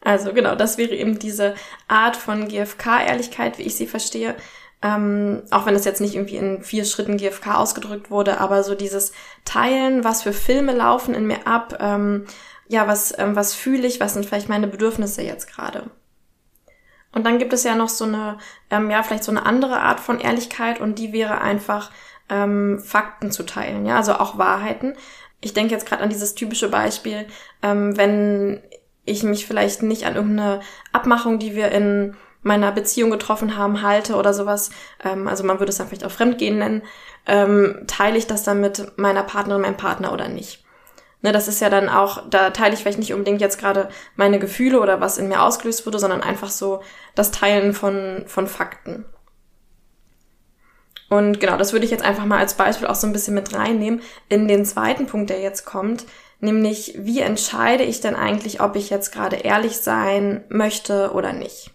Also 0.00 0.32
genau, 0.32 0.54
das 0.54 0.78
wäre 0.78 0.94
eben 0.94 1.18
diese 1.18 1.54
Art 1.88 2.16
von 2.16 2.48
GFK-Ehrlichkeit, 2.48 3.58
wie 3.58 3.62
ich 3.62 3.76
sie 3.76 3.86
verstehe. 3.86 4.34
Ähm, 4.80 5.42
auch 5.50 5.66
wenn 5.66 5.74
es 5.74 5.84
jetzt 5.84 6.00
nicht 6.00 6.14
irgendwie 6.14 6.36
in 6.36 6.62
vier 6.62 6.84
Schritten 6.84 7.16
GFK 7.16 7.56
ausgedrückt 7.56 8.12
wurde, 8.12 8.40
aber 8.40 8.62
so 8.62 8.76
dieses 8.76 9.12
Teilen, 9.44 10.04
was 10.04 10.22
für 10.22 10.32
Filme 10.32 10.72
laufen 10.72 11.14
in 11.14 11.26
mir 11.26 11.48
ab, 11.48 11.78
ähm, 11.80 12.26
ja, 12.68 12.86
was, 12.86 13.16
ähm, 13.18 13.34
was 13.34 13.54
fühle 13.54 13.88
ich, 13.88 13.98
was 13.98 14.14
sind 14.14 14.24
vielleicht 14.24 14.48
meine 14.48 14.68
Bedürfnisse 14.68 15.22
jetzt 15.22 15.52
gerade. 15.52 15.90
Und 17.12 17.24
dann 17.24 17.38
gibt 17.38 17.52
es 17.52 17.64
ja 17.64 17.74
noch 17.74 17.88
so 17.88 18.04
eine, 18.04 18.38
ähm, 18.70 18.90
ja, 18.90 19.02
vielleicht 19.02 19.24
so 19.24 19.32
eine 19.32 19.46
andere 19.46 19.80
Art 19.80 20.00
von 20.00 20.20
Ehrlichkeit 20.20 20.80
und 20.80 20.98
die 20.98 21.12
wäre 21.12 21.40
einfach 21.40 21.90
ähm, 22.28 22.78
Fakten 22.78 23.30
zu 23.30 23.44
teilen, 23.44 23.86
ja, 23.86 23.96
also 23.96 24.14
auch 24.14 24.38
Wahrheiten. 24.38 24.94
Ich 25.40 25.54
denke 25.54 25.72
jetzt 25.72 25.86
gerade 25.86 26.02
an 26.02 26.10
dieses 26.10 26.34
typische 26.34 26.68
Beispiel, 26.68 27.26
ähm, 27.62 27.96
wenn 27.96 28.62
ich 29.04 29.22
mich 29.22 29.46
vielleicht 29.46 29.82
nicht 29.82 30.04
an 30.04 30.16
irgendeine 30.16 30.60
Abmachung, 30.92 31.38
die 31.38 31.54
wir 31.54 31.72
in 31.72 32.14
meiner 32.42 32.72
Beziehung 32.72 33.10
getroffen 33.10 33.56
haben, 33.56 33.82
halte 33.82 34.16
oder 34.16 34.34
sowas, 34.34 34.70
ähm, 35.02 35.28
also 35.28 35.44
man 35.44 35.58
würde 35.58 35.70
es 35.70 35.78
dann 35.78 35.88
vielleicht 35.88 36.04
auch 36.04 36.10
Fremdgehen 36.10 36.58
nennen, 36.58 36.82
ähm, 37.26 37.84
teile 37.86 38.18
ich 38.18 38.26
das 38.26 38.42
dann 38.42 38.60
mit 38.60 38.98
meiner 38.98 39.22
Partnerin, 39.22 39.62
meinem 39.62 39.76
Partner 39.76 40.12
oder 40.12 40.28
nicht. 40.28 40.64
Ne, 41.20 41.32
das 41.32 41.48
ist 41.48 41.60
ja 41.60 41.68
dann 41.68 41.88
auch, 41.88 42.28
da 42.30 42.50
teile 42.50 42.74
ich 42.74 42.80
vielleicht 42.80 43.00
nicht 43.00 43.12
unbedingt 43.12 43.40
jetzt 43.40 43.58
gerade 43.58 43.88
meine 44.14 44.38
Gefühle 44.38 44.80
oder 44.80 45.00
was 45.00 45.18
in 45.18 45.28
mir 45.28 45.42
ausgelöst 45.42 45.84
wurde, 45.84 45.98
sondern 45.98 46.22
einfach 46.22 46.50
so 46.50 46.80
das 47.16 47.32
Teilen 47.32 47.74
von, 47.74 48.22
von 48.26 48.46
Fakten. 48.46 49.04
Und 51.08 51.40
genau, 51.40 51.56
das 51.56 51.72
würde 51.72 51.86
ich 51.86 51.90
jetzt 51.90 52.04
einfach 52.04 52.24
mal 52.24 52.38
als 52.38 52.54
Beispiel 52.54 52.86
auch 52.86 52.94
so 52.94 53.06
ein 53.06 53.12
bisschen 53.12 53.34
mit 53.34 53.54
reinnehmen 53.54 54.02
in 54.28 54.46
den 54.46 54.64
zweiten 54.64 55.06
Punkt, 55.06 55.30
der 55.30 55.40
jetzt 55.40 55.64
kommt, 55.64 56.04
nämlich 56.38 56.94
wie 56.98 57.20
entscheide 57.20 57.82
ich 57.82 58.00
denn 58.00 58.14
eigentlich, 58.14 58.60
ob 58.60 58.76
ich 58.76 58.90
jetzt 58.90 59.10
gerade 59.10 59.36
ehrlich 59.36 59.78
sein 59.78 60.44
möchte 60.48 61.12
oder 61.12 61.32
nicht? 61.32 61.72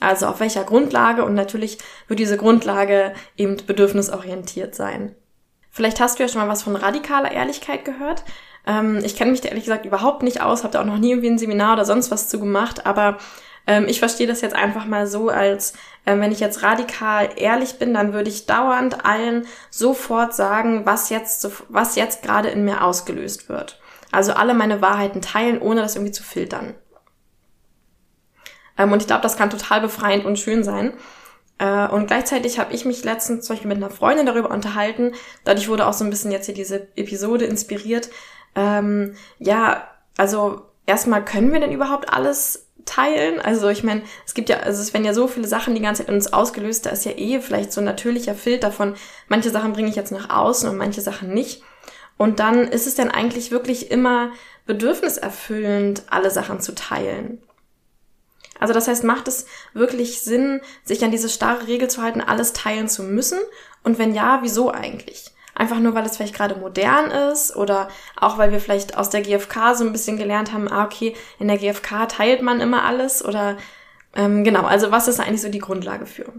Also 0.00 0.26
auf 0.26 0.40
welcher 0.40 0.64
Grundlage 0.64 1.24
und 1.24 1.34
natürlich 1.34 1.78
wird 2.08 2.18
diese 2.18 2.36
Grundlage 2.36 3.14
eben 3.36 3.56
bedürfnisorientiert 3.66 4.74
sein. 4.74 5.14
Vielleicht 5.76 6.00
hast 6.00 6.18
du 6.18 6.22
ja 6.22 6.28
schon 6.30 6.40
mal 6.40 6.48
was 6.48 6.62
von 6.62 6.74
radikaler 6.74 7.32
Ehrlichkeit 7.32 7.84
gehört. 7.84 8.24
Ähm, 8.66 9.02
ich 9.04 9.14
kenne 9.14 9.30
mich 9.30 9.42
da 9.42 9.50
ehrlich 9.50 9.64
gesagt 9.64 9.84
überhaupt 9.84 10.22
nicht 10.22 10.40
aus, 10.40 10.64
habe 10.64 10.72
da 10.72 10.80
auch 10.80 10.86
noch 10.86 10.96
nie 10.96 11.10
irgendwie 11.10 11.28
ein 11.28 11.36
Seminar 11.36 11.74
oder 11.74 11.84
sonst 11.84 12.10
was 12.10 12.30
zu 12.30 12.40
gemacht, 12.40 12.86
aber 12.86 13.18
ähm, 13.66 13.84
ich 13.86 13.98
verstehe 13.98 14.26
das 14.26 14.40
jetzt 14.40 14.54
einfach 14.54 14.86
mal 14.86 15.06
so, 15.06 15.28
als 15.28 15.74
äh, 16.06 16.18
wenn 16.18 16.32
ich 16.32 16.40
jetzt 16.40 16.62
radikal 16.62 17.28
ehrlich 17.36 17.78
bin, 17.78 17.92
dann 17.92 18.14
würde 18.14 18.30
ich 18.30 18.46
dauernd 18.46 19.04
allen 19.04 19.46
sofort 19.68 20.34
sagen, 20.34 20.86
was 20.86 21.10
jetzt, 21.10 21.46
was 21.68 21.94
jetzt 21.94 22.22
gerade 22.22 22.48
in 22.48 22.64
mir 22.64 22.82
ausgelöst 22.82 23.50
wird. 23.50 23.78
Also 24.10 24.32
alle 24.32 24.54
meine 24.54 24.80
Wahrheiten 24.80 25.20
teilen, 25.20 25.60
ohne 25.60 25.82
das 25.82 25.94
irgendwie 25.94 26.12
zu 26.12 26.22
filtern. 26.22 26.74
Ähm, 28.78 28.92
und 28.92 29.02
ich 29.02 29.08
glaube, 29.08 29.22
das 29.22 29.36
kann 29.36 29.50
total 29.50 29.82
befreiend 29.82 30.24
und 30.24 30.38
schön 30.38 30.64
sein. 30.64 30.94
Äh, 31.58 31.88
und 31.88 32.06
gleichzeitig 32.06 32.58
habe 32.58 32.74
ich 32.74 32.84
mich 32.84 33.04
letztens 33.04 33.46
zum 33.46 33.54
Beispiel 33.54 33.68
mit 33.68 33.78
einer 33.78 33.90
Freundin 33.90 34.26
darüber 34.26 34.50
unterhalten. 34.50 35.12
Dadurch 35.44 35.68
wurde 35.68 35.86
auch 35.86 35.92
so 35.92 36.04
ein 36.04 36.10
bisschen 36.10 36.32
jetzt 36.32 36.46
hier 36.46 36.54
diese 36.54 36.88
Episode 36.96 37.46
inspiriert. 37.46 38.10
Ähm, 38.54 39.14
ja, 39.38 39.88
also 40.16 40.62
erstmal 40.86 41.24
können 41.24 41.52
wir 41.52 41.60
denn 41.60 41.72
überhaupt 41.72 42.12
alles 42.12 42.66
teilen. 42.84 43.40
Also 43.40 43.68
ich 43.68 43.84
meine, 43.84 44.02
es 44.24 44.34
gibt 44.34 44.48
ja, 44.48 44.58
also 44.58 44.80
es 44.80 44.94
werden 44.94 45.04
ja 45.04 45.12
so 45.12 45.28
viele 45.28 45.48
Sachen 45.48 45.74
die 45.74 45.82
ganze 45.82 46.02
Zeit 46.02 46.08
in 46.08 46.14
uns 46.14 46.32
ausgelöst, 46.32 46.86
da 46.86 46.90
ist 46.90 47.04
ja 47.04 47.12
eh 47.12 47.40
vielleicht 47.40 47.72
so 47.72 47.80
ein 47.80 47.84
natürlicher 47.84 48.34
Filter 48.34 48.70
von, 48.70 48.94
manche 49.28 49.50
Sachen 49.50 49.72
bringe 49.72 49.88
ich 49.88 49.96
jetzt 49.96 50.12
nach 50.12 50.30
außen 50.30 50.68
und 50.68 50.76
manche 50.76 51.00
Sachen 51.00 51.34
nicht. 51.34 51.62
Und 52.16 52.40
dann 52.40 52.68
ist 52.68 52.86
es 52.86 52.94
dann 52.94 53.10
eigentlich 53.10 53.50
wirklich 53.50 53.90
immer 53.90 54.30
bedürfniserfüllend, 54.64 56.04
alle 56.08 56.30
Sachen 56.30 56.60
zu 56.60 56.74
teilen. 56.74 57.42
Also 58.58 58.74
das 58.74 58.88
heißt, 58.88 59.04
macht 59.04 59.28
es 59.28 59.46
wirklich 59.72 60.20
Sinn, 60.22 60.60
sich 60.84 61.04
an 61.04 61.10
diese 61.10 61.28
starre 61.28 61.66
Regel 61.66 61.88
zu 61.88 62.02
halten, 62.02 62.20
alles 62.20 62.52
teilen 62.52 62.88
zu 62.88 63.02
müssen? 63.02 63.38
Und 63.82 63.98
wenn 63.98 64.14
ja, 64.14 64.40
wieso 64.42 64.70
eigentlich? 64.70 65.32
Einfach 65.54 65.78
nur, 65.78 65.94
weil 65.94 66.04
es 66.04 66.16
vielleicht 66.16 66.34
gerade 66.34 66.56
modern 66.56 67.10
ist 67.10 67.56
oder 67.56 67.88
auch 68.16 68.36
weil 68.36 68.52
wir 68.52 68.60
vielleicht 68.60 68.98
aus 68.98 69.08
der 69.08 69.22
GfK 69.22 69.74
so 69.74 69.84
ein 69.84 69.92
bisschen 69.92 70.18
gelernt 70.18 70.52
haben, 70.52 70.68
ah, 70.68 70.84
okay, 70.84 71.14
in 71.38 71.48
der 71.48 71.56
GfK 71.56 72.06
teilt 72.08 72.42
man 72.42 72.60
immer 72.60 72.84
alles 72.84 73.24
oder 73.24 73.56
ähm, 74.14 74.44
genau, 74.44 74.64
also 74.64 74.90
was 74.90 75.08
ist 75.08 75.20
eigentlich 75.20 75.42
so 75.42 75.48
die 75.48 75.58
Grundlage 75.58 76.06
für? 76.06 76.32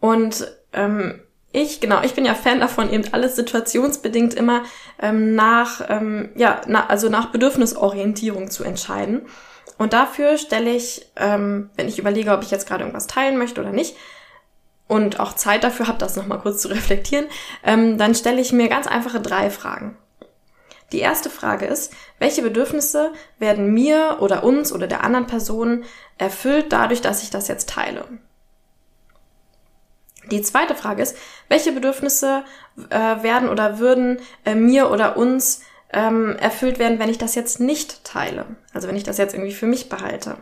Und 0.00 0.46
ähm, 0.72 1.20
ich, 1.52 1.80
genau, 1.80 2.02
ich 2.02 2.14
bin 2.14 2.24
ja 2.24 2.34
Fan 2.34 2.60
davon, 2.60 2.92
eben 2.92 3.04
alles 3.12 3.36
situationsbedingt 3.36 4.34
immer 4.34 4.64
ähm, 5.00 5.34
nach, 5.34 5.82
ähm, 5.88 6.30
ja, 6.34 6.60
na, 6.66 6.88
also 6.88 7.08
nach 7.08 7.30
Bedürfnisorientierung 7.30 8.50
zu 8.50 8.64
entscheiden. 8.64 9.22
Und 9.78 9.92
dafür 9.92 10.38
stelle 10.38 10.70
ich, 10.70 11.06
ähm, 11.16 11.70
wenn 11.76 11.88
ich 11.88 11.98
überlege, 11.98 12.32
ob 12.32 12.42
ich 12.42 12.50
jetzt 12.50 12.66
gerade 12.66 12.82
irgendwas 12.82 13.06
teilen 13.06 13.38
möchte 13.38 13.60
oder 13.60 13.72
nicht, 13.72 13.96
und 14.86 15.18
auch 15.18 15.32
Zeit 15.32 15.64
dafür 15.64 15.88
habe, 15.88 15.98
das 15.98 16.16
nochmal 16.16 16.40
kurz 16.40 16.62
zu 16.62 16.68
reflektieren, 16.70 17.26
ähm, 17.62 17.98
dann 17.98 18.14
stelle 18.14 18.40
ich 18.40 18.52
mir 18.52 18.68
ganz 18.68 18.86
einfache 18.86 19.20
drei 19.20 19.50
Fragen. 19.50 19.96
Die 20.92 21.00
erste 21.00 21.30
Frage 21.30 21.66
ist, 21.66 21.92
welche 22.18 22.42
Bedürfnisse 22.42 23.12
werden 23.38 23.72
mir 23.72 24.18
oder 24.20 24.44
uns 24.44 24.72
oder 24.72 24.86
der 24.86 25.02
anderen 25.02 25.26
Person 25.26 25.84
erfüllt 26.18 26.72
dadurch, 26.72 27.00
dass 27.00 27.22
ich 27.22 27.30
das 27.30 27.48
jetzt 27.48 27.68
teile? 27.68 28.04
Die 30.30 30.42
zweite 30.42 30.74
Frage 30.74 31.02
ist, 31.02 31.16
welche 31.48 31.72
Bedürfnisse 31.72 32.44
äh, 32.90 33.22
werden 33.22 33.48
oder 33.48 33.78
würden 33.78 34.20
äh, 34.44 34.54
mir 34.54 34.90
oder 34.90 35.16
uns 35.16 35.62
ähm, 35.94 36.36
erfüllt 36.36 36.78
werden, 36.78 36.98
wenn 36.98 37.08
ich 37.08 37.18
das 37.18 37.34
jetzt 37.34 37.60
nicht 37.60 38.04
teile? 38.04 38.44
Also 38.72 38.88
wenn 38.88 38.96
ich 38.96 39.04
das 39.04 39.18
jetzt 39.18 39.34
irgendwie 39.34 39.54
für 39.54 39.66
mich 39.66 39.88
behalte? 39.88 40.36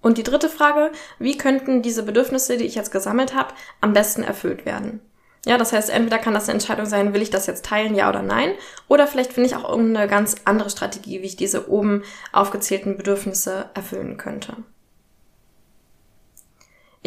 Und 0.00 0.18
die 0.18 0.22
dritte 0.22 0.48
Frage, 0.48 0.90
wie 1.18 1.36
könnten 1.36 1.82
diese 1.82 2.02
Bedürfnisse, 2.02 2.56
die 2.56 2.64
ich 2.64 2.74
jetzt 2.74 2.90
gesammelt 2.90 3.34
habe, 3.34 3.54
am 3.80 3.92
besten 3.92 4.22
erfüllt 4.22 4.66
werden? 4.66 5.00
Ja, 5.44 5.58
das 5.58 5.72
heißt, 5.72 5.90
entweder 5.90 6.18
kann 6.18 6.34
das 6.34 6.44
eine 6.44 6.54
Entscheidung 6.54 6.86
sein, 6.86 7.14
will 7.14 7.22
ich 7.22 7.30
das 7.30 7.46
jetzt 7.46 7.64
teilen, 7.64 7.96
ja 7.96 8.08
oder 8.08 8.22
nein, 8.22 8.52
oder 8.86 9.08
vielleicht 9.08 9.32
finde 9.32 9.48
ich 9.48 9.56
auch 9.56 9.68
irgendeine 9.68 10.06
ganz 10.08 10.36
andere 10.44 10.70
Strategie, 10.70 11.20
wie 11.22 11.26
ich 11.26 11.36
diese 11.36 11.68
oben 11.68 12.04
aufgezählten 12.32 12.96
Bedürfnisse 12.96 13.70
erfüllen 13.74 14.18
könnte. 14.18 14.56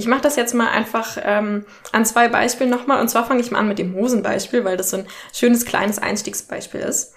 Ich 0.06 0.10
mache 0.10 0.22
das 0.22 0.36
jetzt 0.36 0.54
mal 0.54 0.70
einfach 0.70 1.18
ähm, 1.20 1.66
an 1.92 2.06
zwei 2.06 2.30
Beispielen 2.30 2.70
nochmal. 2.70 3.02
Und 3.02 3.10
zwar 3.10 3.26
fange 3.26 3.42
ich 3.42 3.50
mal 3.50 3.58
an 3.58 3.68
mit 3.68 3.80
dem 3.80 3.96
Hosenbeispiel, 3.96 4.64
weil 4.64 4.78
das 4.78 4.92
so 4.92 4.98
ein 4.98 5.08
schönes 5.34 5.66
kleines 5.66 5.98
Einstiegsbeispiel 5.98 6.82
ist. 6.82 7.16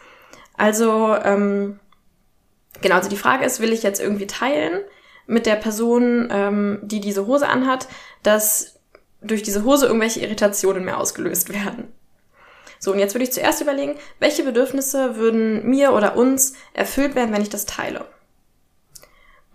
Also, 0.56 1.14
ähm, 1.22 1.78
genau, 2.80 2.94
also 2.94 3.10
die 3.10 3.18
Frage 3.18 3.44
ist, 3.44 3.60
will 3.60 3.74
ich 3.74 3.82
jetzt 3.82 4.00
irgendwie 4.00 4.26
teilen? 4.26 4.80
mit 5.26 5.44
der 5.44 5.56
Person, 5.56 6.30
ähm, 6.32 6.78
die 6.80 7.00
diese 7.00 7.26
Hose 7.26 7.46
anhat, 7.46 7.86
dass 8.22 8.80
durch 9.20 9.42
diese 9.42 9.62
Hose 9.62 9.84
irgendwelche 9.84 10.20
Irritationen 10.20 10.86
mehr 10.86 10.98
ausgelöst 10.98 11.52
werden. 11.52 11.92
So, 12.78 12.92
und 12.92 12.98
jetzt 12.98 13.12
würde 13.12 13.24
ich 13.24 13.32
zuerst 13.32 13.60
überlegen, 13.60 13.96
welche 14.20 14.44
Bedürfnisse 14.44 15.16
würden 15.16 15.68
mir 15.68 15.92
oder 15.92 16.16
uns 16.16 16.54
erfüllt 16.72 17.14
werden, 17.14 17.34
wenn 17.34 17.42
ich 17.42 17.50
das 17.50 17.66
teile. 17.66 18.06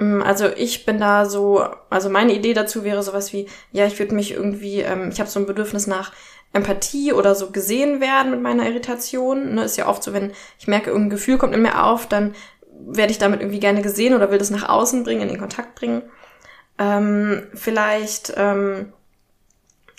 Mm, 0.04 0.22
also 0.22 0.48
ich 0.48 0.86
bin 0.86 1.00
da 1.00 1.26
so, 1.26 1.66
also 1.90 2.10
meine 2.10 2.34
Idee 2.34 2.54
dazu 2.54 2.84
wäre 2.84 3.04
sowas 3.04 3.34
wie, 3.34 3.48
ja, 3.72 3.86
ich 3.86 3.98
würde 4.00 4.16
mich 4.16 4.32
irgendwie, 4.32 4.82
ähm, 4.82 5.10
ich 5.12 5.20
habe 5.20 5.30
so 5.30 5.40
ein 5.40 5.46
Bedürfnis 5.46 5.88
nach 5.88 6.12
Empathie 6.54 7.14
oder 7.14 7.34
so 7.36 7.52
gesehen 7.52 8.00
werden 8.00 8.32
mit 8.32 8.42
meiner 8.42 8.68
Irritation. 8.68 9.56
Ne, 9.56 9.64
ist 9.64 9.78
ja 9.78 9.88
oft 9.88 10.04
so, 10.04 10.14
wenn 10.14 10.32
ich 10.60 10.68
merke, 10.68 10.92
irgendein 10.92 11.10
Gefühl 11.12 11.38
kommt 11.38 11.56
in 11.56 11.62
mir 11.62 11.84
auf, 11.84 12.08
dann 12.08 12.36
werde 12.86 13.12
ich 13.12 13.18
damit 13.18 13.40
irgendwie 13.42 13.60
gerne 13.60 13.82
gesehen 13.82 14.14
oder 14.14 14.30
will 14.32 14.38
das 14.38 14.50
nach 14.50 14.68
außen 14.68 15.04
bringen, 15.04 15.22
in 15.22 15.30
den 15.30 15.40
Kontakt 15.40 15.76
bringen. 15.76 16.04
Ähm, 16.78 17.48
vielleicht 17.54 18.34
ähm, 18.36 18.94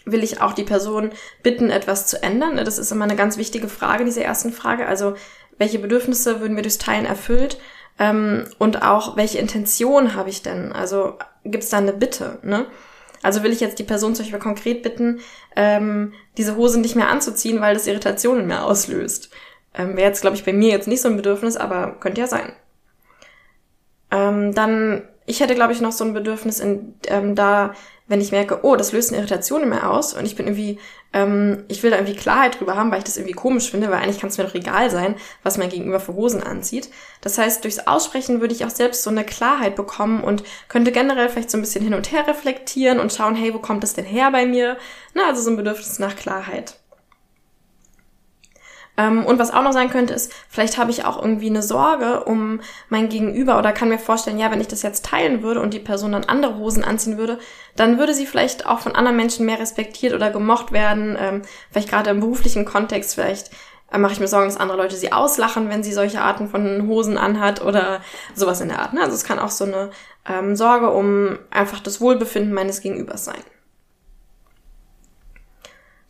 will 0.04 0.22
ich 0.22 0.40
auch 0.40 0.52
die 0.52 0.64
Person 0.64 1.10
bitten, 1.42 1.70
etwas 1.70 2.06
zu 2.06 2.22
ändern. 2.22 2.56
Das 2.56 2.78
ist 2.78 2.92
immer 2.92 3.04
eine 3.04 3.16
ganz 3.16 3.36
wichtige 3.36 3.68
Frage, 3.68 4.04
diese 4.04 4.22
ersten 4.22 4.52
Frage. 4.52 4.86
Also, 4.86 5.14
welche 5.56 5.78
Bedürfnisse 5.78 6.40
würden 6.40 6.54
mir 6.54 6.62
durchs 6.62 6.78
Teilen 6.78 7.06
erfüllt? 7.06 7.58
Ähm, 7.98 8.44
und 8.58 8.82
auch, 8.82 9.16
welche 9.16 9.38
Intention 9.38 10.14
habe 10.14 10.30
ich 10.30 10.42
denn? 10.42 10.72
Also, 10.72 11.18
gibt 11.44 11.64
es 11.64 11.70
da 11.70 11.78
eine 11.78 11.92
Bitte? 11.92 12.38
Ne? 12.42 12.66
Also 13.24 13.42
will 13.42 13.52
ich 13.52 13.60
jetzt 13.60 13.78
die 13.78 13.84
Person 13.84 14.14
zum 14.14 14.24
Beispiel 14.24 14.38
konkret 14.38 14.82
bitten, 14.82 15.20
ähm, 15.56 16.12
diese 16.36 16.56
Hose 16.56 16.78
nicht 16.78 16.94
mehr 16.94 17.08
anzuziehen, 17.08 17.60
weil 17.62 17.72
das 17.72 17.86
Irritationen 17.86 18.46
mehr 18.46 18.64
auslöst. 18.64 19.30
Ähm, 19.72 19.96
Wäre 19.96 20.08
jetzt, 20.08 20.20
glaube 20.20 20.36
ich, 20.36 20.44
bei 20.44 20.52
mir 20.52 20.70
jetzt 20.70 20.88
nicht 20.88 21.00
so 21.00 21.08
ein 21.08 21.16
Bedürfnis, 21.16 21.56
aber 21.56 21.96
könnte 22.00 22.20
ja 22.20 22.26
sein. 22.26 22.52
Ähm, 24.10 24.54
dann, 24.54 25.08
ich 25.26 25.40
hätte, 25.40 25.54
glaube 25.54 25.72
ich, 25.72 25.80
noch 25.80 25.92
so 25.92 26.04
ein 26.04 26.12
Bedürfnis 26.12 26.60
in, 26.60 26.94
ähm, 27.06 27.34
da, 27.34 27.74
wenn 28.06 28.20
ich 28.20 28.32
merke, 28.32 28.60
oh, 28.62 28.76
das 28.76 28.92
löst 28.92 29.10
eine 29.10 29.18
Irritation 29.18 29.62
in 29.62 29.70
mir 29.70 29.88
aus 29.88 30.12
und 30.12 30.26
ich 30.26 30.36
bin 30.36 30.46
irgendwie, 30.46 30.78
ähm, 31.14 31.64
ich 31.68 31.82
will 31.82 31.90
da 31.90 31.96
irgendwie 31.96 32.16
Klarheit 32.16 32.60
drüber 32.60 32.76
haben, 32.76 32.90
weil 32.90 32.98
ich 32.98 33.04
das 33.04 33.16
irgendwie 33.16 33.34
komisch 33.34 33.70
finde, 33.70 33.88
weil 33.88 34.02
eigentlich 34.02 34.20
kann 34.20 34.28
es 34.28 34.36
mir 34.36 34.44
doch 34.44 34.54
egal 34.54 34.90
sein, 34.90 35.14
was 35.42 35.56
mein 35.56 35.70
Gegenüber 35.70 36.00
für 36.00 36.14
Hosen 36.14 36.42
anzieht. 36.42 36.90
Das 37.22 37.38
heißt, 37.38 37.64
durchs 37.64 37.86
Aussprechen 37.86 38.40
würde 38.42 38.54
ich 38.54 38.66
auch 38.66 38.70
selbst 38.70 39.02
so 39.02 39.10
eine 39.10 39.24
Klarheit 39.24 39.76
bekommen 39.76 40.22
und 40.22 40.44
könnte 40.68 40.92
generell 40.92 41.30
vielleicht 41.30 41.50
so 41.50 41.56
ein 41.56 41.62
bisschen 41.62 41.84
hin 41.84 41.94
und 41.94 42.12
her 42.12 42.26
reflektieren 42.26 43.00
und 43.00 43.12
schauen, 43.12 43.34
hey, 43.34 43.54
wo 43.54 43.58
kommt 43.58 43.82
das 43.82 43.94
denn 43.94 44.04
her 44.04 44.30
bei 44.30 44.44
mir? 44.44 44.76
Na, 45.14 45.28
also 45.28 45.40
so 45.40 45.50
ein 45.50 45.56
Bedürfnis 45.56 45.98
nach 45.98 46.16
Klarheit. 46.16 46.78
Ähm, 48.96 49.24
und 49.26 49.38
was 49.38 49.52
auch 49.52 49.62
noch 49.62 49.72
sein 49.72 49.90
könnte, 49.90 50.14
ist, 50.14 50.32
vielleicht 50.48 50.78
habe 50.78 50.90
ich 50.90 51.04
auch 51.04 51.20
irgendwie 51.20 51.48
eine 51.48 51.62
Sorge 51.62 52.24
um 52.24 52.60
mein 52.88 53.08
Gegenüber 53.08 53.58
oder 53.58 53.72
kann 53.72 53.88
mir 53.88 53.98
vorstellen, 53.98 54.38
ja, 54.38 54.50
wenn 54.50 54.60
ich 54.60 54.68
das 54.68 54.82
jetzt 54.82 55.04
teilen 55.04 55.42
würde 55.42 55.60
und 55.60 55.74
die 55.74 55.80
Person 55.80 56.12
dann 56.12 56.24
andere 56.24 56.56
Hosen 56.58 56.84
anziehen 56.84 57.18
würde, 57.18 57.38
dann 57.76 57.98
würde 57.98 58.14
sie 58.14 58.26
vielleicht 58.26 58.66
auch 58.66 58.80
von 58.80 58.94
anderen 58.94 59.16
Menschen 59.16 59.46
mehr 59.46 59.58
respektiert 59.58 60.14
oder 60.14 60.30
gemocht 60.30 60.72
werden. 60.72 61.16
Ähm, 61.18 61.42
vielleicht 61.70 61.88
gerade 61.88 62.10
im 62.10 62.20
beruflichen 62.20 62.64
Kontext, 62.64 63.14
vielleicht 63.14 63.50
äh, 63.90 63.98
mache 63.98 64.12
ich 64.12 64.20
mir 64.20 64.28
Sorgen, 64.28 64.46
dass 64.46 64.60
andere 64.60 64.78
Leute 64.78 64.96
sie 64.96 65.12
auslachen, 65.12 65.68
wenn 65.70 65.82
sie 65.82 65.92
solche 65.92 66.20
Arten 66.20 66.48
von 66.48 66.86
Hosen 66.86 67.18
anhat 67.18 67.62
oder 67.62 68.00
sowas 68.34 68.60
in 68.60 68.68
der 68.68 68.78
Art. 68.78 68.92
Ne? 68.92 69.02
Also 69.02 69.14
es 69.14 69.24
kann 69.24 69.40
auch 69.40 69.50
so 69.50 69.64
eine 69.64 69.90
ähm, 70.28 70.54
Sorge 70.54 70.90
um 70.90 71.38
einfach 71.50 71.80
das 71.80 72.00
Wohlbefinden 72.00 72.52
meines 72.52 72.80
Gegenübers 72.80 73.24
sein. 73.24 73.42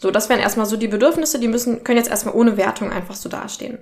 So, 0.05 0.11
das 0.11 0.29
wären 0.29 0.41
erstmal 0.41 0.67
so 0.67 0.77
die 0.77 0.87
Bedürfnisse, 0.87 1.41
die 1.41 1.49
müssen, 1.49 1.83
können 1.83 1.97
jetzt 1.97 2.11
erstmal 2.11 2.35
ohne 2.35 2.59
Wertung 2.59 2.93
einfach 2.93 3.15
so 3.15 3.31
dastehen. 3.31 3.79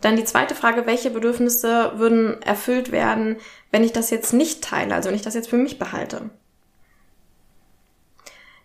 Dann 0.00 0.16
die 0.16 0.24
zweite 0.24 0.56
Frage, 0.56 0.86
welche 0.86 1.08
Bedürfnisse 1.08 1.92
würden 1.94 2.42
erfüllt 2.42 2.90
werden, 2.90 3.36
wenn 3.70 3.84
ich 3.84 3.92
das 3.92 4.10
jetzt 4.10 4.32
nicht 4.32 4.64
teile, 4.64 4.92
also 4.92 5.08
wenn 5.08 5.14
ich 5.14 5.22
das 5.22 5.34
jetzt 5.34 5.48
für 5.48 5.56
mich 5.56 5.78
behalte? 5.78 6.30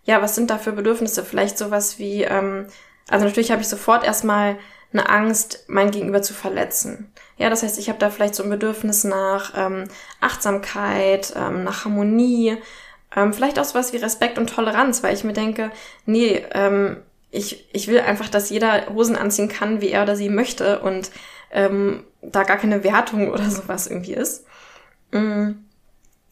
Ja, 0.06 0.22
was 0.22 0.34
sind 0.34 0.50
da 0.50 0.58
für 0.58 0.72
Bedürfnisse? 0.72 1.22
Vielleicht 1.22 1.56
sowas 1.56 2.00
wie, 2.00 2.24
ähm, 2.24 2.66
also 3.08 3.26
natürlich 3.26 3.52
habe 3.52 3.62
ich 3.62 3.68
sofort 3.68 4.02
erstmal 4.02 4.58
eine 4.92 5.08
Angst, 5.08 5.66
mein 5.68 5.92
Gegenüber 5.92 6.22
zu 6.22 6.34
verletzen. 6.34 7.12
Ja, 7.36 7.48
das 7.48 7.62
heißt, 7.62 7.78
ich 7.78 7.88
habe 7.90 8.00
da 8.00 8.10
vielleicht 8.10 8.34
so 8.34 8.42
ein 8.42 8.50
Bedürfnis 8.50 9.04
nach 9.04 9.52
ähm, 9.56 9.84
Achtsamkeit, 10.20 11.32
ähm, 11.36 11.62
nach 11.62 11.84
Harmonie, 11.84 12.56
ähm, 13.14 13.32
vielleicht 13.32 13.58
auch 13.58 13.64
sowas 13.64 13.92
wie 13.92 13.98
Respekt 13.98 14.38
und 14.38 14.50
Toleranz, 14.50 15.02
weil 15.02 15.14
ich 15.14 15.24
mir 15.24 15.32
denke, 15.32 15.70
nee, 16.06 16.44
ähm, 16.52 16.98
ich, 17.30 17.68
ich 17.72 17.88
will 17.88 18.00
einfach, 18.00 18.28
dass 18.28 18.50
jeder 18.50 18.88
Hosen 18.94 19.16
anziehen 19.16 19.48
kann, 19.48 19.80
wie 19.80 19.90
er 19.90 20.02
oder 20.02 20.16
sie 20.16 20.28
möchte 20.28 20.80
und 20.80 21.10
ähm, 21.50 22.04
da 22.22 22.42
gar 22.42 22.56
keine 22.56 22.84
Wertung 22.84 23.30
oder 23.32 23.50
sowas 23.50 23.86
irgendwie 23.86 24.14
ist. 24.14 24.44
Mhm. 25.12 25.64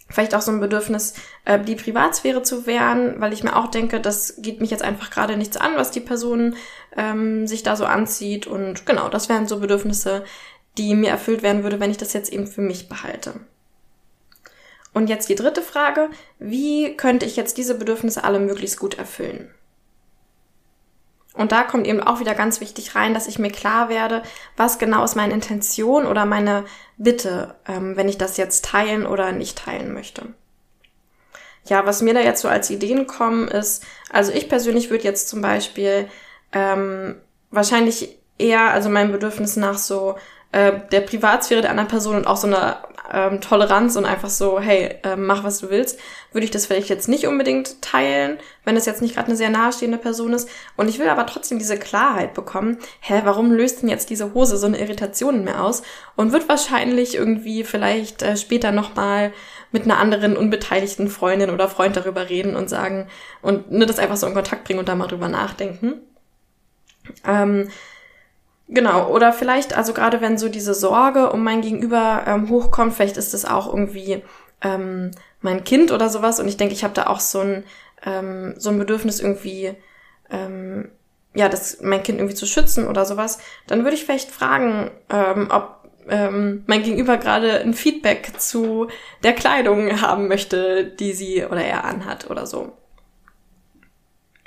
Vielleicht 0.09 0.37
auch 0.37 0.41
so 0.41 0.53
ein 0.53 0.61
Bedürfnis, 0.61 1.15
äh, 1.45 1.59
die 1.59 1.75
Privatsphäre 1.75 2.43
zu 2.43 2.67
wehren, 2.67 3.17
weil 3.21 3.33
ich 3.33 3.43
mir 3.43 3.57
auch 3.57 3.67
denke, 3.67 4.01
das 4.01 4.37
geht 4.39 4.61
mich 4.61 4.71
jetzt 4.71 4.85
einfach 4.85 5.11
gerade 5.11 5.37
nichts 5.37 5.57
an, 5.57 5.73
was 5.75 5.91
die 5.91 6.01
Person 6.01 6.55
ähm, 6.97 7.49
sich 7.49 7.65
da 7.65 7.75
so 7.75 7.87
anzieht. 7.87 8.47
Und 8.47 8.87
genau, 8.87 9.09
das 9.09 9.29
wären 9.29 9.49
so 9.49 9.59
Bedürfnisse, 9.59 10.25
die 10.79 10.95
mir 10.95 11.11
erfüllt 11.11 11.43
werden 11.43 11.65
würde, 11.65 11.81
wenn 11.81 11.91
ich 11.91 11.97
das 11.97 12.13
jetzt 12.13 12.33
eben 12.33 12.47
für 12.47 12.61
mich 12.61 12.89
behalte. 12.89 13.41
Und 14.97 15.09
jetzt 15.09 15.29
die 15.29 15.35
dritte 15.35 15.61
Frage, 15.61 16.09
wie 16.39 16.97
könnte 16.97 17.27
ich 17.27 17.37
jetzt 17.37 17.59
diese 17.59 17.75
Bedürfnisse 17.75 18.25
alle 18.25 18.41
möglichst 18.41 18.79
gut 18.79 18.97
erfüllen? 18.97 19.51
Und 21.35 21.53
da 21.53 21.65
kommt 21.65 21.87
eben 21.87 22.01
auch 22.01 22.19
wieder 22.19 22.35
ganz 22.35 22.63
wichtig 22.63 22.95
rein, 22.95 23.13
dass 23.13 23.27
ich 23.27 23.39
mir 23.39 23.51
klar 23.51 23.91
werde, 23.91 24.23
was 24.57 24.79
genau 24.79 25.05
ist 25.05 25.15
meine 25.15 25.35
Intention 25.35 26.07
oder 26.07 26.25
meine 26.25 26.65
Bitte, 26.97 27.57
ähm, 27.69 27.95
wenn 27.99 28.09
ich 28.09 28.17
das 28.17 28.39
jetzt 28.39 28.65
teilen 28.65 29.07
oder 29.07 29.33
nicht 29.33 29.59
teilen 29.59 29.93
möchte. 29.93 30.29
Ja, 31.67 31.85
was 31.85 32.01
mir 32.01 32.15
da 32.15 32.21
jetzt 32.21 32.41
so 32.41 32.49
als 32.49 32.71
Ideen 32.71 33.07
kommen, 33.07 33.49
ist, 33.49 33.85
also 34.11 34.33
ich 34.33 34.49
persönlich 34.49 34.89
würde 34.89 35.05
jetzt 35.05 35.29
zum 35.29 35.43
Beispiel 35.43 36.09
ähm, 36.53 37.17
wahrscheinlich 37.51 38.17
eher, 38.39 38.71
also 38.71 38.89
mein 38.89 39.13
Bedürfnis 39.13 39.57
nach 39.57 39.77
so 39.77 40.17
äh, 40.53 40.73
der 40.91 41.03
Privatsphäre 41.03 41.61
der 41.61 41.71
anderen 41.71 41.89
Person 41.89 42.17
und 42.17 42.27
auch 42.27 42.39
so 42.39 42.47
einer 42.47 42.81
ähm, 43.13 43.41
Toleranz 43.41 43.97
und 43.97 44.05
einfach 44.05 44.31
so, 44.31 44.61
hey, 44.61 44.97
äh, 45.03 45.17
mach 45.17 45.45
was 45.45 45.59
du 45.59 45.71
willst, 45.71 45.99
würde 46.33 46.45
ich 46.45 46.51
das 46.51 46.67
vielleicht 46.67 46.89
jetzt 46.89 47.09
nicht 47.09 47.27
unbedingt 47.27 47.81
teilen, 47.83 48.39
wenn 48.65 48.77
es 48.77 48.87
jetzt 48.87 49.03
nicht 49.03 49.15
gerade 49.15 49.29
eine 49.29 49.37
sehr 49.37 49.51
nahestehende 49.51 49.99
Person 49.99 50.33
ist. 50.33 50.49
Und 50.77 50.89
ich 50.89 50.99
will 50.99 51.09
aber 51.09 51.27
trotzdem 51.27 51.59
diese 51.59 51.79
Klarheit 51.79 52.35
bekommen, 52.35 52.79
hä, 53.01 53.23
warum 53.25 53.53
löst 53.53 53.83
denn 53.83 53.89
jetzt 53.89 54.11
diese 54.11 54.35
Hose 54.35 54.57
so 54.57 54.67
eine 54.67 54.79
Irritation 54.79 55.37
in 55.37 55.45
mir 55.45 55.63
aus? 55.63 55.83
Und 56.17 56.33
wird 56.33 56.49
wahrscheinlich 56.49 57.15
irgendwie 57.15 57.65
vielleicht 57.65 58.23
äh, 58.23 58.37
später 58.37 58.73
nochmal 58.73 59.33
mit 59.73 59.85
einer 59.85 59.99
anderen 59.99 60.37
unbeteiligten 60.37 61.09
Freundin 61.09 61.51
oder 61.51 61.69
Freund 61.69 61.97
darüber 61.97 62.29
reden 62.29 62.57
und 62.57 62.69
sagen 62.69 63.09
und 63.43 63.71
ne, 63.71 63.87
das 63.87 63.99
einfach 63.99 64.17
so 64.17 64.27
in 64.27 64.35
Kontakt 64.35 64.65
bringen 64.65 64.79
und 64.79 64.89
da 64.89 64.95
mal 64.95 65.07
drüber 65.07 65.29
nachdenken. 65.29 66.01
Ähm, 67.27 67.69
Genau, 68.69 69.09
oder 69.11 69.33
vielleicht, 69.33 69.77
also 69.77 69.93
gerade 69.93 70.21
wenn 70.21 70.39
so 70.39 70.49
diese 70.49 70.75
Sorge 70.75 71.31
um 71.31 71.45
mein 71.45 71.61
Gegenüber 71.61 72.25
ähm, 72.27 72.49
hochkommt, 72.49 72.95
vielleicht 72.95 73.17
ist 73.17 73.33
es 73.33 73.45
auch 73.45 73.69
irgendwie 73.69 74.25
ähm, 74.61 75.13
mein 75.41 75.63
Kind 75.63 75.93
oder 75.93 76.09
sowas 76.09 76.41
und 76.41 76.49
ich 76.49 76.57
denke, 76.57 76.75
ich 76.75 76.83
habe 76.83 76.95
da 76.95 77.07
auch 77.07 77.21
so 77.21 77.41
ein, 77.41 77.65
ähm, 78.05 78.55
so 78.59 78.71
ein 78.71 78.79
Bedürfnis 78.79 79.21
irgendwie, 79.21 79.73
ähm, 80.31 80.91
ja, 81.35 81.49
das 81.49 81.81
mein 81.81 82.03
Kind 82.03 82.19
irgendwie 82.19 82.35
zu 82.35 82.47
schützen 82.47 82.89
oder 82.89 83.05
sowas, 83.05 83.39
dann 83.69 83.85
würde 83.85 83.97
ich 83.97 84.05
vielleicht 84.05 84.33
fragen, 84.33 84.91
ähm, 85.11 85.49
ob 85.51 85.77
ähm, 86.09 86.65
mein 86.67 86.83
Gegenüber 86.83 87.19
gerade 87.19 87.61
ein 87.61 87.75
Feedback 87.75 88.33
zu 88.39 88.89
der 89.23 89.33
Kleidung 89.35 90.01
haben 90.01 90.29
möchte, 90.29 90.85
die 90.85 91.13
sie 91.13 91.45
oder 91.45 91.65
er 91.65 91.85
anhat 91.85 92.31
oder 92.31 92.47
so. 92.47 92.73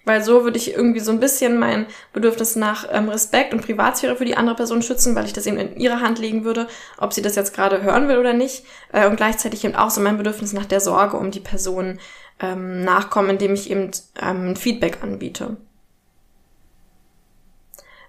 Weil 0.09 0.23
so 0.23 0.43
würde 0.43 0.57
ich 0.57 0.73
irgendwie 0.73 1.01
so 1.01 1.11
ein 1.11 1.19
bisschen 1.19 1.59
mein 1.59 1.85
Bedürfnis 2.13 2.55
nach 2.55 2.87
ähm, 2.91 3.09
Respekt 3.09 3.53
und 3.53 3.61
Privatsphäre 3.61 4.15
für 4.15 4.25
die 4.25 4.35
andere 4.35 4.55
Person 4.55 4.81
schützen, 4.81 5.13
weil 5.13 5.25
ich 5.25 5.33
das 5.33 5.45
eben 5.45 5.57
in 5.59 5.77
ihre 5.77 6.01
Hand 6.01 6.17
legen 6.17 6.45
würde, 6.45 6.67
ob 6.97 7.13
sie 7.13 7.21
das 7.21 7.35
jetzt 7.35 7.53
gerade 7.53 7.83
hören 7.83 8.07
will 8.07 8.17
oder 8.17 8.33
nicht. 8.33 8.65
Äh, 8.91 9.05
und 9.05 9.17
gleichzeitig 9.17 9.63
eben 9.63 9.75
auch 9.75 9.91
so 9.91 10.01
mein 10.01 10.17
Bedürfnis 10.17 10.51
nach 10.51 10.65
der 10.65 10.79
Sorge 10.79 11.15
um 11.15 11.29
die 11.29 11.39
Person 11.39 11.99
ähm, 12.39 12.83
nachkommen, 12.83 13.29
indem 13.29 13.53
ich 13.53 13.69
eben 13.69 13.91
ähm, 14.19 14.55
Feedback 14.55 15.03
anbiete. 15.03 15.57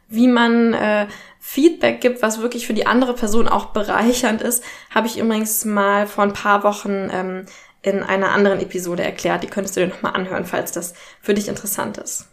Wie 0.09 0.27
man 0.27 0.73
äh, 0.73 1.07
Feedback 1.39 2.01
gibt, 2.01 2.23
was 2.23 2.41
wirklich 2.41 2.67
für 2.67 2.73
die 2.73 2.87
andere 2.87 3.13
Person 3.13 3.47
auch 3.47 3.67
bereichernd 3.67 4.41
ist, 4.41 4.65
habe 4.89 5.07
ich 5.07 5.19
übrigens 5.19 5.67
mal 5.67 6.07
vor 6.07 6.25
ein 6.25 6.33
paar 6.33 6.65
Wochen 6.65 7.11
ähm, 7.13 7.45
in 7.83 8.03
einer 8.03 8.31
anderen 8.31 8.61
Episode 8.61 9.03
erklärt. 9.03 9.43
Die 9.43 9.49
könntest 9.49 9.77
du 9.77 9.81
dir 9.81 9.89
nochmal 9.89 10.15
anhören, 10.15 10.45
falls 10.45 10.73
das 10.73 10.95
für 11.21 11.35
dich 11.35 11.49
interessant 11.49 11.99
ist. 11.99 12.27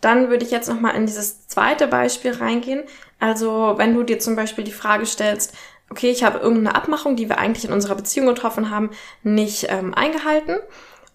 Dann 0.00 0.28
würde 0.28 0.44
ich 0.44 0.50
jetzt 0.50 0.68
nochmal 0.68 0.94
in 0.94 1.06
dieses 1.06 1.48
zweite 1.48 1.88
Beispiel 1.88 2.32
reingehen. 2.32 2.84
Also 3.18 3.74
wenn 3.76 3.94
du 3.94 4.02
dir 4.04 4.18
zum 4.18 4.36
Beispiel 4.36 4.64
die 4.64 4.72
Frage 4.72 5.06
stellst, 5.06 5.54
okay, 5.90 6.10
ich 6.10 6.22
habe 6.22 6.38
irgendeine 6.38 6.76
Abmachung, 6.76 7.16
die 7.16 7.28
wir 7.28 7.38
eigentlich 7.38 7.64
in 7.64 7.72
unserer 7.72 7.94
Beziehung 7.94 8.26
getroffen 8.26 8.70
haben, 8.70 8.90
nicht 9.22 9.66
ähm, 9.68 9.94
eingehalten. 9.94 10.58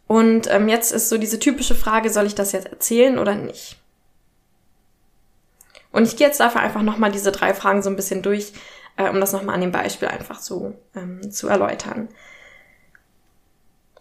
Und 0.08 0.52
ähm, 0.52 0.68
jetzt 0.68 0.92
ist 0.92 1.10
so 1.10 1.18
diese 1.18 1.40
typische 1.40 1.76
Frage, 1.76 2.10
soll 2.10 2.26
ich 2.26 2.36
das 2.36 2.52
jetzt 2.52 2.68
erzählen 2.68 3.18
oder 3.20 3.36
nicht? 3.36 3.78
Und 5.92 6.04
ich 6.08 6.18
gehe 6.18 6.28
jetzt 6.28 6.40
dafür 6.40 6.62
einfach 6.62 6.82
nochmal 6.82 7.12
diese 7.12 7.32
drei 7.32 7.54
Fragen 7.54 7.84
so 7.84 7.90
ein 7.90 7.96
bisschen 7.96 8.24
durch, 8.24 8.52
äh, 8.98 9.10
um 9.10 9.20
das 9.20 9.34
nochmal 9.34 9.56
an 9.56 9.62
dem 9.62 9.72
Beispiel 9.72 10.08
einfach 10.08 10.40
so 10.40 10.74
ähm, 10.96 11.32
zu 11.32 11.48
erläutern. 11.48 12.10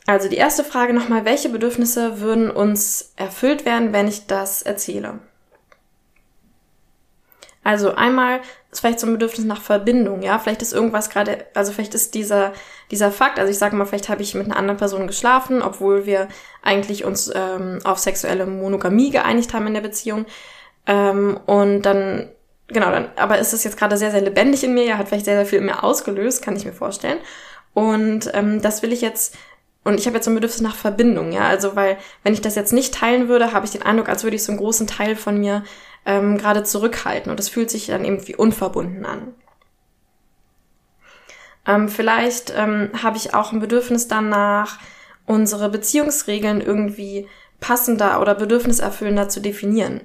Also 0.07 0.29
die 0.29 0.37
erste 0.37 0.65
Frage 0.65 0.93
nochmal, 0.93 1.25
welche 1.25 1.49
Bedürfnisse 1.49 2.21
würden 2.21 2.51
uns 2.51 3.13
erfüllt 3.17 3.65
werden, 3.65 3.93
wenn 3.93 4.09
ich 4.09 4.27
das 4.27 4.63
erzähle? 4.63 5.21
Also 7.65 7.95
einmal 7.95 8.41
ist 8.73 8.81
vielleicht 8.81 8.99
so 8.99 9.07
ein 9.07 9.13
Bedürfnis 9.13 9.47
nach 9.47 9.63
Verbindung, 9.63 10.23
ja, 10.23 10.41
vielleicht 10.41 10.63
ist 10.63 10.73
irgendwas 10.73 11.11
gerade, 11.11 11.47
also 11.55 11.71
vielleicht 11.71 11.95
ist 11.95 12.15
dieser 12.15 12.53
dieser 12.91 13.11
Fakt, 13.11 13.39
also 13.39 13.51
ich 13.51 13.59
sage 13.59 13.75
mal, 13.75 13.87
vielleicht 13.87 14.09
habe 14.09 14.23
ich 14.23 14.35
mit 14.35 14.47
einer 14.47 14.57
anderen 14.57 14.77
Person 14.77 15.07
geschlafen, 15.07 15.63
obwohl 15.63 16.05
wir 16.05 16.29
eigentlich 16.61 17.05
uns 17.05 17.33
ähm, 17.35 17.79
auf 17.85 17.99
sexuelle 17.99 18.47
Monogamie 18.47 19.11
geeinigt 19.11 19.55
haben 19.55 19.67
in 19.67 19.75
der 19.75 19.81
Beziehung 19.81 20.27
ähm, 20.87 21.41
und 21.47 21.83
dann 21.83 22.31
genau, 22.73 22.91
dann, 22.91 23.09
aber 23.17 23.39
ist 23.39 23.53
es 23.53 23.65
jetzt 23.65 23.77
gerade 23.77 23.97
sehr, 23.97 24.11
sehr 24.11 24.21
lebendig 24.21 24.65
in 24.65 24.75
mir, 24.75 24.85
ja, 24.85 24.99
hat 24.99 25.09
vielleicht 25.09 25.25
sehr, 25.25 25.37
sehr 25.37 25.47
viel 25.47 25.59
in 25.59 25.67
mir 25.67 25.83
ausgelöst, 25.85 26.43
kann 26.43 26.57
ich 26.57 26.65
mir 26.65 26.73
vorstellen. 26.73 27.19
Und 27.75 28.31
ähm, 28.35 28.61
das 28.61 28.83
will 28.83 28.93
ich 28.93 29.01
jetzt, 29.01 29.37
und 29.85 29.99
ich 29.99 30.07
habe 30.07 30.17
jetzt 30.17 30.25
so 30.25 30.31
ein 30.31 30.35
Bedürfnis 30.35 30.61
nach 30.63 30.77
Verbindung, 30.77 31.33
ja, 31.33 31.43
also 31.43 31.77
weil, 31.77 31.99
wenn 32.23 32.35
ich 32.35 32.41
das 32.41 32.55
jetzt 32.55 32.73
nicht 32.73 32.95
teilen 32.95 33.29
würde, 33.29 33.53
habe 33.53 33.65
ich 33.65 33.73
den 33.73 33.83
Eindruck, 33.83 34.09
als 34.09 34.25
würde 34.25 34.37
ich 34.37 34.45
so 34.45 34.53
einen 34.53 34.61
großen 34.61 34.87
Teil 34.87 35.17
von 35.17 35.39
mir 35.39 35.65
ähm, 36.05 36.39
gerade 36.39 36.63
zurückhalten. 36.63 37.31
Und 37.31 37.39
das 37.39 37.49
fühlt 37.49 37.71
sich 37.71 37.87
dann 37.87 38.05
irgendwie 38.05 38.37
unverbunden 38.37 39.07
an. 39.07 39.35
Ähm, 41.67 41.89
vielleicht 41.89 42.53
ähm, 42.57 42.91
habe 43.03 43.17
ich 43.17 43.35
auch 43.35 43.53
ein 43.53 43.61
Bedürfnis 43.61 44.09
danach, 44.09 44.79
unsere 45.27 45.69
Beziehungsregeln 45.69 46.61
irgendwie 46.61 47.29
passender 47.61 48.21
oder 48.21 48.35
bedürfniserfüllender 48.35 49.29
zu 49.29 49.41
definieren. 49.41 50.01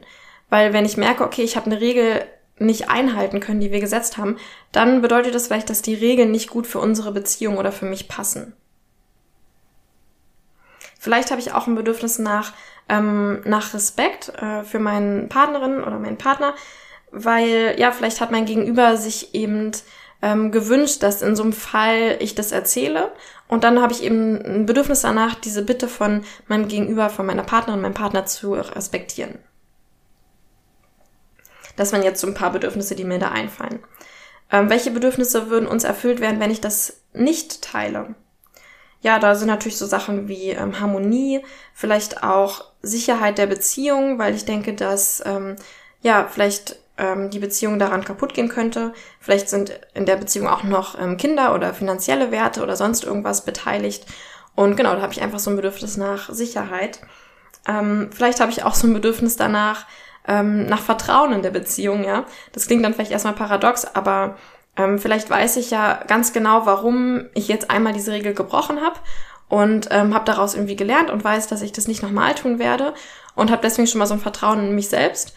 Weil 0.50 0.74
wenn 0.74 0.86
ich 0.86 0.98
merke, 0.98 1.24
okay, 1.24 1.42
ich 1.42 1.56
habe 1.56 1.66
eine 1.66 1.82
Regel 1.82 2.24
nicht 2.60 2.90
einhalten 2.90 3.40
können, 3.40 3.60
die 3.60 3.72
wir 3.72 3.80
gesetzt 3.80 4.18
haben, 4.18 4.38
dann 4.72 5.02
bedeutet 5.02 5.36
das 5.36 5.48
vielleicht, 5.48 5.70
dass 5.70 5.82
die 5.82 5.96
Regeln 5.96 6.32
nicht 6.32 6.50
gut 6.50 6.68
für 6.68 6.80
unsere 6.80 7.12
Beziehung 7.12 7.58
oder 7.58 7.72
für 7.72 7.86
mich 7.86 8.08
passen. 8.08 8.54
Vielleicht 11.00 11.32
habe 11.32 11.40
ich 11.40 11.54
auch 11.54 11.68
ein 11.68 11.76
Bedürfnis 11.76 12.20
nach, 12.20 12.54
ähm, 12.90 13.42
nach 13.46 13.74
Respekt 13.74 14.30
äh, 14.42 14.64
für 14.64 14.80
meinen 14.80 15.30
Partnerin 15.30 15.84
oder 15.84 16.00
meinen 16.00 16.18
Partner, 16.18 16.56
weil 17.12 17.76
ja, 17.78 17.92
vielleicht 17.92 18.20
hat 18.20 18.32
mein 18.32 18.46
Gegenüber 18.46 18.98
sich 18.98 19.34
eben 19.36 19.72
ähm, 20.22 20.52
gewünscht, 20.52 21.04
dass 21.04 21.22
in 21.22 21.36
so 21.36 21.44
einem 21.44 21.54
Fall 21.54 22.18
ich 22.20 22.36
das 22.36 22.52
erzähle. 22.52 23.12
Und 23.48 23.64
dann 23.64 23.82
habe 23.82 23.94
ich 23.94 24.04
eben 24.04 24.42
ein 24.42 24.66
Bedürfnis 24.66 25.02
danach, 25.02 25.36
diese 25.36 25.64
Bitte 25.64 25.88
von 25.88 26.24
meinem 26.48 26.68
Gegenüber, 26.68 27.10
von 27.10 27.26
meiner 27.26 27.44
Partnerin, 27.44 27.82
meinem 27.82 27.94
Partner 27.94 28.26
zu 28.26 28.54
respektieren. 28.54 29.40
Das 31.78 31.94
waren 31.94 32.04
jetzt 32.04 32.20
so 32.20 32.28
ein 32.28 32.34
paar 32.34 32.52
Bedürfnisse, 32.52 32.96
die 32.96 33.06
mir 33.06 33.20
da 33.20 33.30
einfallen. 33.30 33.80
Ähm, 34.52 34.70
welche 34.70 34.92
Bedürfnisse 34.92 35.50
würden 35.50 35.68
uns 35.68 35.86
erfüllt 35.86 36.20
werden, 36.20 36.42
wenn 36.42 36.52
ich 36.52 36.60
das 36.60 37.02
nicht 37.14 37.62
teile? 37.62 38.16
Ja, 39.02 39.20
da 39.20 39.36
sind 39.36 39.48
natürlich 39.48 39.78
so 39.78 39.86
Sachen 39.86 40.28
wie 40.28 40.50
ähm, 40.50 40.80
Harmonie, 40.80 41.44
vielleicht 41.74 42.24
auch 42.24 42.66
Sicherheit 42.82 43.38
der 43.38 43.48
Beziehung, 43.48 44.20
weil 44.20 44.36
ich 44.36 44.46
denke, 44.46 44.74
dass 44.74 45.24
ähm, 45.26 45.56
ja 46.02 46.28
vielleicht 46.30 46.78
ähm, 46.98 47.30
die 47.30 47.40
Beziehung 47.40 47.80
daran 47.80 48.04
kaputt 48.04 48.34
gehen 48.34 48.50
könnte. 48.50 48.94
Vielleicht 49.20 49.50
sind 49.50 49.80
in 49.94 50.06
der 50.06 50.16
Beziehung 50.16 50.48
auch 50.48 50.64
noch 50.64 51.00
ähm, 51.00 51.18
Kinder 51.18 51.54
oder 51.54 51.74
finanzielle 51.74 52.32
Werte 52.32 52.64
oder 52.64 52.76
sonst 52.76 53.04
irgendwas 53.04 53.46
beteiligt. 53.46 54.06
Und 54.56 54.76
genau, 54.76 54.96
da 54.96 55.02
habe 55.02 55.14
ich 55.14 55.22
einfach 55.22 55.40
so 55.40 55.52
ein 55.52 55.56
Bedürfnis 55.56 55.98
nach 55.98 56.30
Sicherheit. 56.34 57.02
Ähm, 57.68 58.10
vielleicht 58.12 58.40
habe 58.40 58.52
ich 58.52 58.64
auch 58.64 58.74
so 58.74 58.88
ein 58.88 58.94
Bedürfnis 58.94 59.36
danach, 59.36 59.86
ähm, 60.28 60.66
nach 60.66 60.82
Vertrauen 60.82 61.34
in 61.34 61.42
der 61.42 61.52
Beziehung, 61.52 62.04
ja. 62.04 62.26
Das 62.52 62.68
klingt 62.68 62.84
dann 62.84 62.94
vielleicht 62.94 63.12
erstmal 63.12 63.34
paradox, 63.34 63.86
aber 63.86 64.36
ähm, 64.76 65.00
vielleicht 65.00 65.30
weiß 65.30 65.58
ich 65.58 65.72
ja 65.72 66.04
ganz 66.08 66.34
genau, 66.34 66.66
warum 66.66 67.26
ich 67.34 67.48
jetzt 67.48 67.72
einmal 67.72 67.94
diese 67.94 68.12
Regel 68.12 68.34
gebrochen 68.34 68.82
habe 68.82 69.00
und 69.50 69.88
ähm, 69.92 70.14
habe 70.14 70.26
daraus 70.26 70.54
irgendwie 70.54 70.76
gelernt 70.76 71.10
und 71.10 71.24
weiß, 71.24 71.48
dass 71.48 71.62
ich 71.62 71.72
das 71.72 71.88
nicht 71.88 72.04
nochmal 72.04 72.36
tun 72.36 72.60
werde 72.60 72.94
und 73.36 73.52
habe 73.52 73.62
deswegen 73.62 73.88
schon 73.88 74.00
mal 74.00 74.06
so 74.06 74.14
ein 74.14 74.20
Vertrauen 74.20 74.60
in 74.60 74.76
mich 74.76 74.90
selbst. 74.90 75.34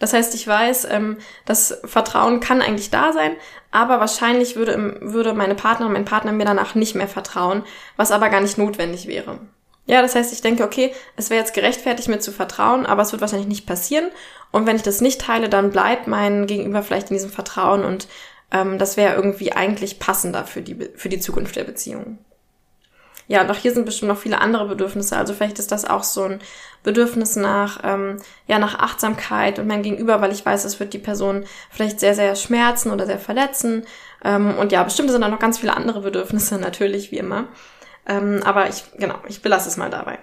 Das 0.00 0.12
heißt, 0.12 0.34
ich 0.34 0.46
weiß, 0.46 0.88
ähm, 0.90 1.18
das 1.44 1.80
Vertrauen 1.84 2.40
kann 2.40 2.60
eigentlich 2.60 2.90
da 2.90 3.12
sein, 3.12 3.36
aber 3.70 4.00
wahrscheinlich 4.00 4.56
würde, 4.56 4.98
würde 5.00 5.34
meine 5.34 5.54
Partnerin, 5.54 5.92
mein 5.92 6.04
Partner 6.04 6.32
mir 6.32 6.44
danach 6.44 6.74
nicht 6.74 6.94
mehr 6.94 7.08
vertrauen, 7.08 7.64
was 7.96 8.12
aber 8.12 8.28
gar 8.28 8.40
nicht 8.40 8.58
notwendig 8.58 9.06
wäre. 9.06 9.38
Ja, 9.86 10.00
das 10.00 10.14
heißt, 10.14 10.32
ich 10.32 10.40
denke, 10.40 10.64
okay, 10.64 10.94
es 11.16 11.28
wäre 11.28 11.40
jetzt 11.40 11.54
gerechtfertigt, 11.54 12.08
mir 12.08 12.18
zu 12.18 12.32
vertrauen, 12.32 12.86
aber 12.86 13.02
es 13.02 13.12
wird 13.12 13.20
wahrscheinlich 13.20 13.48
nicht 13.48 13.66
passieren. 13.66 14.06
Und 14.50 14.66
wenn 14.66 14.76
ich 14.76 14.82
das 14.82 15.00
nicht 15.00 15.20
teile, 15.20 15.48
dann 15.48 15.70
bleibt 15.70 16.06
mein 16.06 16.46
Gegenüber 16.46 16.82
vielleicht 16.82 17.10
in 17.10 17.16
diesem 17.16 17.30
Vertrauen 17.30 17.84
und 17.84 18.08
ähm, 18.50 18.78
das 18.78 18.96
wäre 18.96 19.14
irgendwie 19.14 19.52
eigentlich 19.52 19.98
passender 19.98 20.44
für 20.44 20.62
die, 20.62 20.90
für 20.94 21.08
die 21.08 21.20
Zukunft 21.20 21.56
der 21.56 21.64
Beziehung. 21.64 22.18
Ja, 23.26 23.40
und 23.40 23.50
auch 23.50 23.56
hier 23.56 23.72
sind 23.72 23.86
bestimmt 23.86 24.10
noch 24.10 24.18
viele 24.18 24.40
andere 24.40 24.66
Bedürfnisse. 24.66 25.16
Also 25.16 25.32
vielleicht 25.32 25.58
ist 25.58 25.72
das 25.72 25.86
auch 25.86 26.04
so 26.04 26.24
ein 26.24 26.40
Bedürfnis 26.82 27.36
nach, 27.36 27.80
ähm, 27.82 28.18
ja, 28.46 28.58
nach 28.58 28.78
Achtsamkeit 28.78 29.58
und 29.58 29.66
mein 29.66 29.82
Gegenüber, 29.82 30.20
weil 30.20 30.32
ich 30.32 30.44
weiß, 30.44 30.64
es 30.64 30.78
wird 30.78 30.92
die 30.92 30.98
Person 30.98 31.44
vielleicht 31.70 32.00
sehr, 32.00 32.14
sehr 32.14 32.36
schmerzen 32.36 32.90
oder 32.90 33.06
sehr 33.06 33.18
verletzen. 33.18 33.86
Ähm, 34.22 34.54
und 34.58 34.72
ja, 34.72 34.82
bestimmt 34.82 35.10
sind 35.10 35.22
da 35.22 35.28
noch 35.28 35.38
ganz 35.38 35.58
viele 35.58 35.74
andere 35.74 36.02
Bedürfnisse, 36.02 36.58
natürlich, 36.60 37.12
wie 37.12 37.18
immer. 37.18 37.48
Ähm, 38.06 38.42
aber 38.44 38.68
ich, 38.68 38.84
genau, 38.98 39.16
ich 39.28 39.42
belasse 39.42 39.68
es 39.68 39.76
mal 39.76 39.90
dabei. 39.90 40.18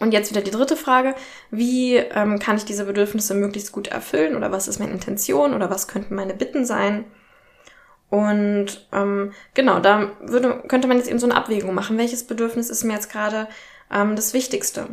Und 0.00 0.12
jetzt 0.12 0.30
wieder 0.30 0.42
die 0.42 0.50
dritte 0.50 0.76
Frage. 0.76 1.14
Wie 1.50 1.96
ähm, 1.96 2.38
kann 2.38 2.56
ich 2.56 2.64
diese 2.64 2.84
Bedürfnisse 2.84 3.34
möglichst 3.34 3.72
gut 3.72 3.88
erfüllen? 3.88 4.36
Oder 4.36 4.52
was 4.52 4.68
ist 4.68 4.78
meine 4.78 4.92
Intention? 4.92 5.54
Oder 5.54 5.70
was 5.70 5.88
könnten 5.88 6.14
meine 6.14 6.34
Bitten 6.34 6.64
sein? 6.64 7.04
Und 8.10 8.86
ähm, 8.92 9.32
genau, 9.54 9.80
da 9.80 10.12
würde, 10.22 10.62
könnte 10.68 10.88
man 10.88 10.96
jetzt 10.98 11.08
eben 11.08 11.18
so 11.18 11.26
eine 11.26 11.36
Abwägung 11.36 11.74
machen. 11.74 11.98
Welches 11.98 12.24
Bedürfnis 12.24 12.70
ist 12.70 12.84
mir 12.84 12.94
jetzt 12.94 13.10
gerade 13.10 13.48
ähm, 13.92 14.16
das 14.16 14.32
Wichtigste? 14.34 14.88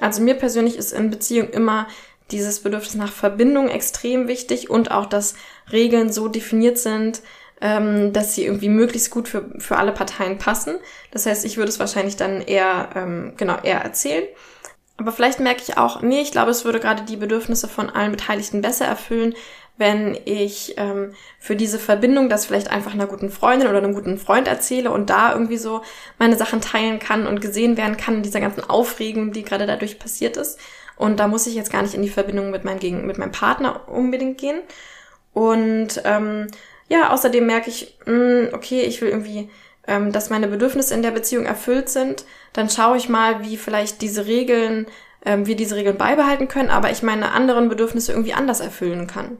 Also 0.00 0.22
mir 0.22 0.34
persönlich 0.34 0.76
ist 0.76 0.92
in 0.92 1.10
Beziehung 1.10 1.50
immer 1.50 1.86
dieses 2.30 2.60
Bedürfnis 2.60 2.94
nach 2.94 3.12
Verbindung 3.12 3.68
extrem 3.68 4.28
wichtig 4.28 4.70
und 4.70 4.90
auch, 4.90 5.06
dass 5.06 5.34
Regeln 5.72 6.12
so 6.12 6.28
definiert 6.28 6.78
sind, 6.78 7.22
ähm, 7.60 8.12
dass 8.12 8.34
sie 8.34 8.44
irgendwie 8.44 8.68
möglichst 8.68 9.10
gut 9.10 9.28
für, 9.28 9.50
für 9.58 9.76
alle 9.76 9.92
Parteien 9.92 10.38
passen. 10.38 10.76
Das 11.10 11.26
heißt, 11.26 11.44
ich 11.44 11.56
würde 11.56 11.70
es 11.70 11.80
wahrscheinlich 11.80 12.16
dann 12.16 12.40
eher, 12.40 12.90
ähm, 12.94 13.32
genau, 13.36 13.56
eher 13.62 13.80
erzählen. 13.80 14.24
Aber 14.96 15.12
vielleicht 15.12 15.40
merke 15.40 15.62
ich 15.62 15.78
auch, 15.78 16.02
nee, 16.02 16.20
ich 16.20 16.32
glaube, 16.32 16.50
es 16.50 16.64
würde 16.64 16.80
gerade 16.80 17.04
die 17.04 17.16
Bedürfnisse 17.16 17.68
von 17.68 17.88
allen 17.88 18.10
Beteiligten 18.10 18.62
besser 18.62 18.84
erfüllen, 18.84 19.34
wenn 19.76 20.18
ich 20.24 20.74
ähm, 20.76 21.14
für 21.38 21.54
diese 21.54 21.78
Verbindung 21.78 22.28
das 22.28 22.46
vielleicht 22.46 22.68
einfach 22.68 22.94
einer 22.94 23.06
guten 23.06 23.30
Freundin 23.30 23.68
oder 23.68 23.78
einem 23.78 23.94
guten 23.94 24.18
Freund 24.18 24.48
erzähle 24.48 24.90
und 24.90 25.08
da 25.08 25.32
irgendwie 25.32 25.56
so 25.56 25.82
meine 26.18 26.36
Sachen 26.36 26.60
teilen 26.60 26.98
kann 26.98 27.28
und 27.28 27.40
gesehen 27.40 27.76
werden 27.76 27.96
kann 27.96 28.16
in 28.16 28.22
dieser 28.24 28.40
ganzen 28.40 28.68
Aufregung, 28.68 29.30
die 29.30 29.44
gerade 29.44 29.66
dadurch 29.66 30.00
passiert 30.00 30.36
ist. 30.36 30.58
Und 30.96 31.20
da 31.20 31.28
muss 31.28 31.46
ich 31.46 31.54
jetzt 31.54 31.70
gar 31.70 31.82
nicht 31.82 31.94
in 31.94 32.02
die 32.02 32.08
Verbindung 32.08 32.50
mit 32.50 32.64
meinem, 32.64 32.80
Gegen 32.80 33.06
mit 33.06 33.18
meinem 33.18 33.30
Partner 33.30 33.88
unbedingt 33.88 34.38
gehen. 34.38 34.62
Und 35.32 36.02
ähm, 36.04 36.48
ja, 36.88 37.10
außerdem 37.10 37.46
merke 37.46 37.70
ich, 37.70 37.96
mh, 38.06 38.12
hm, 38.12 38.48
okay, 38.52 38.82
ich 38.82 39.00
will 39.00 39.10
irgendwie, 39.10 39.50
ähm, 39.86 40.12
dass 40.12 40.30
meine 40.30 40.48
Bedürfnisse 40.48 40.94
in 40.94 41.02
der 41.02 41.10
Beziehung 41.10 41.46
erfüllt 41.46 41.88
sind. 41.88 42.24
Dann 42.52 42.70
schaue 42.70 42.96
ich 42.96 43.08
mal, 43.08 43.44
wie 43.44 43.56
vielleicht 43.56 44.02
diese 44.02 44.26
Regeln, 44.26 44.86
ähm, 45.24 45.46
wir 45.46 45.56
diese 45.56 45.76
Regeln 45.76 45.98
beibehalten 45.98 46.48
können, 46.48 46.70
aber 46.70 46.90
ich 46.90 47.02
meine 47.02 47.32
anderen 47.32 47.68
Bedürfnisse 47.68 48.12
irgendwie 48.12 48.34
anders 48.34 48.60
erfüllen 48.60 49.06
kann. 49.06 49.38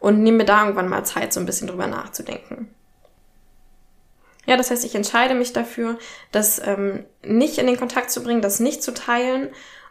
Und 0.00 0.22
nehme 0.22 0.38
mir 0.38 0.44
da 0.44 0.62
irgendwann 0.62 0.88
mal 0.88 1.04
Zeit, 1.04 1.32
so 1.32 1.40
ein 1.40 1.46
bisschen 1.46 1.68
drüber 1.68 1.86
nachzudenken. 1.86 2.68
Ja, 4.46 4.56
das 4.56 4.70
heißt, 4.70 4.84
ich 4.84 4.94
entscheide 4.94 5.34
mich 5.34 5.52
dafür, 5.52 5.98
das 6.30 6.60
ähm, 6.64 7.04
nicht 7.24 7.58
in 7.58 7.66
den 7.66 7.76
Kontakt 7.76 8.10
zu 8.10 8.22
bringen, 8.22 8.42
das 8.42 8.60
nicht 8.60 8.82
zu 8.82 8.94
teilen, 8.94 9.48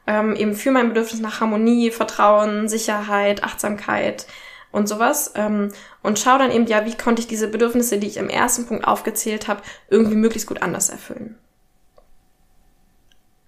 ähm, 0.07 0.35
eben 0.35 0.55
für 0.55 0.71
mein 0.71 0.89
Bedürfnis 0.89 1.19
nach 1.19 1.41
Harmonie, 1.41 1.91
Vertrauen, 1.91 2.69
Sicherheit, 2.69 3.43
Achtsamkeit, 3.43 4.27
und 4.75 4.88
sowas. 4.88 5.31
Ähm, 5.35 5.71
und 6.03 6.19
schau 6.19 6.38
dann 6.38 6.51
eben, 6.51 6.67
ja, 6.67 6.85
wie 6.85 6.95
konnte 6.95 7.21
ich 7.21 7.27
diese 7.27 7.47
Bedürfnisse, 7.47 7.97
die 7.97 8.07
ich 8.07 8.17
im 8.17 8.29
ersten 8.29 8.67
Punkt 8.67 8.85
aufgezählt 8.85 9.47
habe, 9.47 9.61
irgendwie 9.89 10.15
möglichst 10.15 10.47
gut 10.47 10.61
anders 10.61 10.89
erfüllen. 10.89 11.38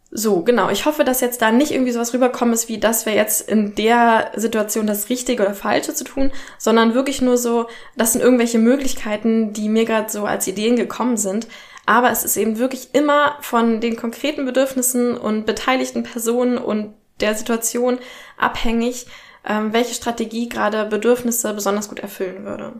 So, 0.09 0.41
genau. 0.41 0.69
Ich 0.69 0.85
hoffe, 0.85 1.03
dass 1.03 1.19
jetzt 1.19 1.41
da 1.41 1.51
nicht 1.51 1.71
irgendwie 1.71 1.91
sowas 1.91 2.13
rüberkommen 2.13 2.53
ist, 2.53 2.69
wie 2.69 2.77
das 2.79 3.05
wäre 3.05 3.17
jetzt 3.17 3.49
in 3.49 3.75
der 3.75 4.31
Situation 4.37 4.87
das 4.87 5.09
Richtige 5.09 5.43
oder 5.43 5.53
Falsche 5.53 5.93
zu 5.93 6.05
tun, 6.05 6.31
sondern 6.57 6.93
wirklich 6.93 7.21
nur 7.21 7.37
so, 7.37 7.67
das 7.97 8.13
sind 8.13 8.21
irgendwelche 8.21 8.57
Möglichkeiten, 8.57 9.51
die 9.51 9.67
mir 9.67 9.83
gerade 9.83 10.09
so 10.09 10.23
als 10.23 10.47
Ideen 10.47 10.77
gekommen 10.77 11.17
sind. 11.17 11.47
Aber 11.85 12.09
es 12.09 12.23
ist 12.23 12.37
eben 12.37 12.57
wirklich 12.57 12.89
immer 12.93 13.37
von 13.41 13.81
den 13.81 13.97
konkreten 13.97 14.45
Bedürfnissen 14.45 15.17
und 15.17 15.45
beteiligten 15.45 16.03
Personen 16.03 16.57
und 16.57 16.93
der 17.19 17.35
Situation 17.35 17.99
abhängig, 18.37 19.07
ähm, 19.47 19.73
welche 19.73 19.93
Strategie 19.93 20.49
gerade 20.49 20.85
Bedürfnisse 20.85 21.53
besonders 21.53 21.89
gut 21.89 21.99
erfüllen 21.99 22.43
würde. 22.45 22.73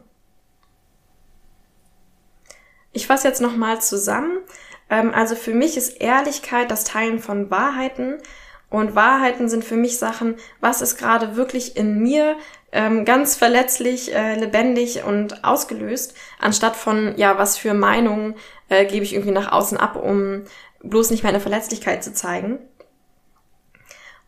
Ich 2.91 3.07
fasse 3.07 3.27
jetzt 3.27 3.41
nochmal 3.41 3.81
zusammen. 3.81 4.39
Ähm, 4.89 5.13
also 5.13 5.35
für 5.35 5.53
mich 5.53 5.77
ist 5.77 6.01
Ehrlichkeit 6.01 6.69
das 6.69 6.83
Teilen 6.83 7.19
von 7.19 7.49
Wahrheiten. 7.49 8.17
Und 8.69 8.95
Wahrheiten 8.95 9.47
sind 9.47 9.63
für 9.63 9.77
mich 9.77 9.97
Sachen, 9.97 10.35
was 10.59 10.81
ist 10.81 10.97
gerade 10.97 11.37
wirklich 11.37 11.77
in 11.77 11.99
mir 11.99 12.35
ähm, 12.73 13.05
ganz 13.05 13.37
verletzlich, 13.37 14.13
äh, 14.13 14.35
lebendig 14.35 15.03
und 15.05 15.45
ausgelöst, 15.45 16.15
anstatt 16.37 16.75
von, 16.75 17.13
ja, 17.15 17.37
was 17.37 17.57
für 17.57 17.73
Meinungen 17.73 18.35
äh, 18.67 18.85
gebe 18.85 19.05
ich 19.05 19.13
irgendwie 19.13 19.31
nach 19.31 19.53
außen 19.53 19.77
ab, 19.77 19.95
um 19.95 20.43
bloß 20.83 21.11
nicht 21.11 21.23
meine 21.23 21.39
Verletzlichkeit 21.39 22.03
zu 22.03 22.13
zeigen. 22.13 22.59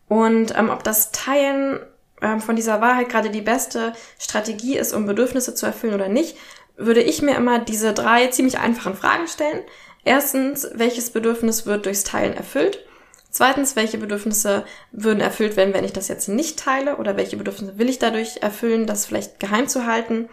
Und 0.08 0.56
ähm, 0.56 0.70
ob 0.70 0.82
das 0.84 1.12
Teilen 1.12 1.80
ähm, 2.22 2.40
von 2.40 2.56
dieser 2.56 2.80
Wahrheit 2.80 3.08
gerade 3.08 3.30
die 3.30 3.40
beste 3.40 3.92
Strategie 4.18 4.76
ist, 4.76 4.92
um 4.92 5.06
Bedürfnisse 5.06 5.54
zu 5.54 5.66
erfüllen 5.66 5.94
oder 5.94 6.08
nicht, 6.08 6.36
würde 6.76 7.02
ich 7.02 7.22
mir 7.22 7.36
immer 7.36 7.58
diese 7.58 7.92
drei 7.92 8.28
ziemlich 8.28 8.58
einfachen 8.58 8.94
Fragen 8.94 9.28
stellen. 9.28 9.62
Erstens, 10.04 10.68
welches 10.74 11.10
Bedürfnis 11.10 11.66
wird 11.66 11.86
durchs 11.86 12.04
Teilen 12.04 12.34
erfüllt? 12.34 12.84
Zweitens, 13.30 13.76
welche 13.76 13.98
Bedürfnisse 13.98 14.64
würden 14.90 15.20
erfüllt 15.20 15.56
werden, 15.56 15.74
wenn 15.74 15.84
ich 15.84 15.92
das 15.92 16.08
jetzt 16.08 16.28
nicht 16.28 16.58
teile? 16.58 16.96
Oder 16.96 17.16
welche 17.16 17.36
Bedürfnisse 17.36 17.78
will 17.78 17.88
ich 17.88 17.98
dadurch 17.98 18.38
erfüllen, 18.42 18.86
das 18.86 19.06
vielleicht 19.06 19.38
geheim 19.38 19.68
zu 19.68 19.86
halten? 19.86 20.28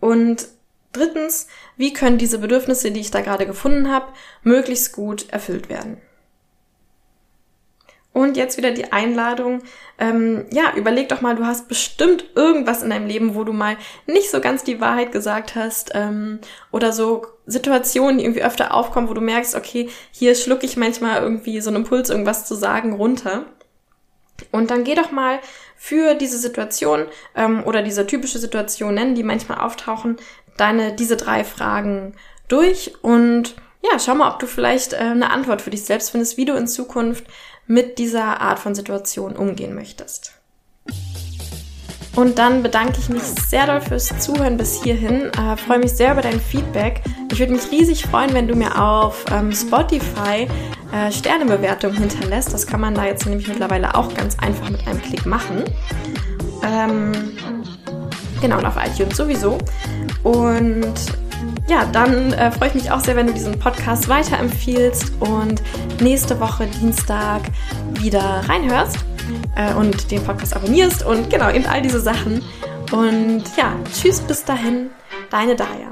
Und 0.00 0.48
drittens, 0.92 1.46
wie 1.76 1.92
können 1.92 2.18
diese 2.18 2.38
Bedürfnisse, 2.38 2.90
die 2.90 3.00
ich 3.00 3.10
da 3.10 3.20
gerade 3.20 3.46
gefunden 3.46 3.90
habe, 3.90 4.12
möglichst 4.42 4.92
gut 4.92 5.30
erfüllt 5.30 5.68
werden? 5.68 5.98
Und 8.12 8.36
jetzt 8.36 8.56
wieder 8.56 8.72
die 8.72 8.92
Einladung, 8.92 9.62
ähm, 9.98 10.46
ja, 10.52 10.72
überleg 10.74 11.08
doch 11.08 11.20
mal, 11.20 11.36
du 11.36 11.46
hast 11.46 11.68
bestimmt 11.68 12.24
irgendwas 12.34 12.82
in 12.82 12.90
deinem 12.90 13.06
Leben, 13.06 13.36
wo 13.36 13.44
du 13.44 13.52
mal 13.52 13.76
nicht 14.06 14.30
so 14.30 14.40
ganz 14.40 14.64
die 14.64 14.80
Wahrheit 14.80 15.12
gesagt 15.12 15.54
hast 15.54 15.92
ähm, 15.94 16.40
oder 16.72 16.92
so 16.92 17.24
Situationen, 17.46 18.18
die 18.18 18.24
irgendwie 18.24 18.42
öfter 18.42 18.74
aufkommen, 18.74 19.08
wo 19.08 19.14
du 19.14 19.20
merkst, 19.20 19.54
okay, 19.54 19.88
hier 20.10 20.34
schluck 20.34 20.64
ich 20.64 20.76
manchmal 20.76 21.22
irgendwie 21.22 21.60
so 21.60 21.70
einen 21.70 21.84
Impuls, 21.84 22.10
irgendwas 22.10 22.46
zu 22.46 22.56
sagen, 22.56 22.94
runter. 22.94 23.44
Und 24.50 24.72
dann 24.72 24.82
geh 24.82 24.96
doch 24.96 25.12
mal 25.12 25.38
für 25.76 26.14
diese 26.14 26.38
Situation 26.38 27.06
ähm, 27.36 27.62
oder 27.64 27.82
diese 27.82 28.06
typische 28.06 28.38
Situationen, 28.40 29.14
die 29.14 29.22
manchmal 29.22 29.58
auftauchen, 29.58 30.16
deine 30.56 30.94
diese 30.94 31.16
drei 31.16 31.44
Fragen 31.44 32.14
durch 32.48 32.92
und 33.02 33.54
ja, 33.82 33.98
schau 33.98 34.14
mal, 34.14 34.30
ob 34.30 34.38
du 34.38 34.46
vielleicht 34.46 34.92
äh, 34.92 34.98
eine 34.98 35.30
Antwort 35.30 35.62
für 35.62 35.70
dich 35.70 35.84
selbst 35.84 36.10
findest, 36.10 36.36
wie 36.36 36.44
du 36.44 36.54
in 36.54 36.66
Zukunft 36.66 37.24
mit 37.70 37.98
dieser 37.98 38.40
Art 38.40 38.58
von 38.58 38.74
Situation 38.74 39.36
umgehen 39.36 39.76
möchtest. 39.76 40.32
Und 42.16 42.38
dann 42.38 42.64
bedanke 42.64 42.98
ich 42.98 43.08
mich 43.08 43.22
sehr 43.22 43.66
doll 43.66 43.80
fürs 43.80 44.18
Zuhören 44.18 44.56
bis 44.56 44.82
hierhin. 44.82 45.30
Äh, 45.38 45.56
freue 45.56 45.78
mich 45.78 45.92
sehr 45.92 46.12
über 46.12 46.20
dein 46.20 46.40
Feedback. 46.40 47.00
Ich 47.30 47.38
würde 47.38 47.52
mich 47.52 47.70
riesig 47.70 48.02
freuen, 48.02 48.34
wenn 48.34 48.48
du 48.48 48.56
mir 48.56 48.76
auf 48.76 49.24
ähm, 49.30 49.52
Spotify 49.52 50.48
äh, 50.92 51.12
Sternebewertung 51.12 51.92
hinterlässt. 51.92 52.52
Das 52.52 52.66
kann 52.66 52.80
man 52.80 52.96
da 52.96 53.04
jetzt 53.04 53.24
nämlich 53.24 53.46
mittlerweile 53.46 53.94
auch 53.94 54.12
ganz 54.14 54.36
einfach 54.40 54.68
mit 54.68 54.84
einem 54.88 55.00
Klick 55.00 55.24
machen. 55.24 55.62
Ähm, 56.64 57.12
genau, 58.40 58.58
und 58.58 58.66
auf 58.66 58.74
iTunes 58.84 59.16
sowieso. 59.16 59.58
Und 60.24 60.94
ja, 61.70 61.84
dann 61.84 62.32
äh, 62.32 62.50
freue 62.50 62.68
ich 62.68 62.74
mich 62.74 62.90
auch 62.90 62.98
sehr, 62.98 63.14
wenn 63.14 63.28
du 63.28 63.32
diesen 63.32 63.56
Podcast 63.56 64.08
weiterempfiehlst 64.08 65.12
und 65.20 65.62
nächste 66.00 66.40
Woche 66.40 66.66
Dienstag 66.66 67.42
wieder 67.92 68.42
reinhörst 68.48 68.98
äh, 69.54 69.72
und 69.74 70.10
den 70.10 70.22
Podcast 70.24 70.56
abonnierst 70.56 71.06
und 71.06 71.30
genau, 71.30 71.48
eben 71.48 71.66
all 71.66 71.80
diese 71.80 72.00
Sachen. 72.00 72.42
Und 72.90 73.44
ja, 73.56 73.76
tschüss 73.94 74.20
bis 74.20 74.44
dahin, 74.44 74.90
deine 75.30 75.54
Daya. 75.54 75.89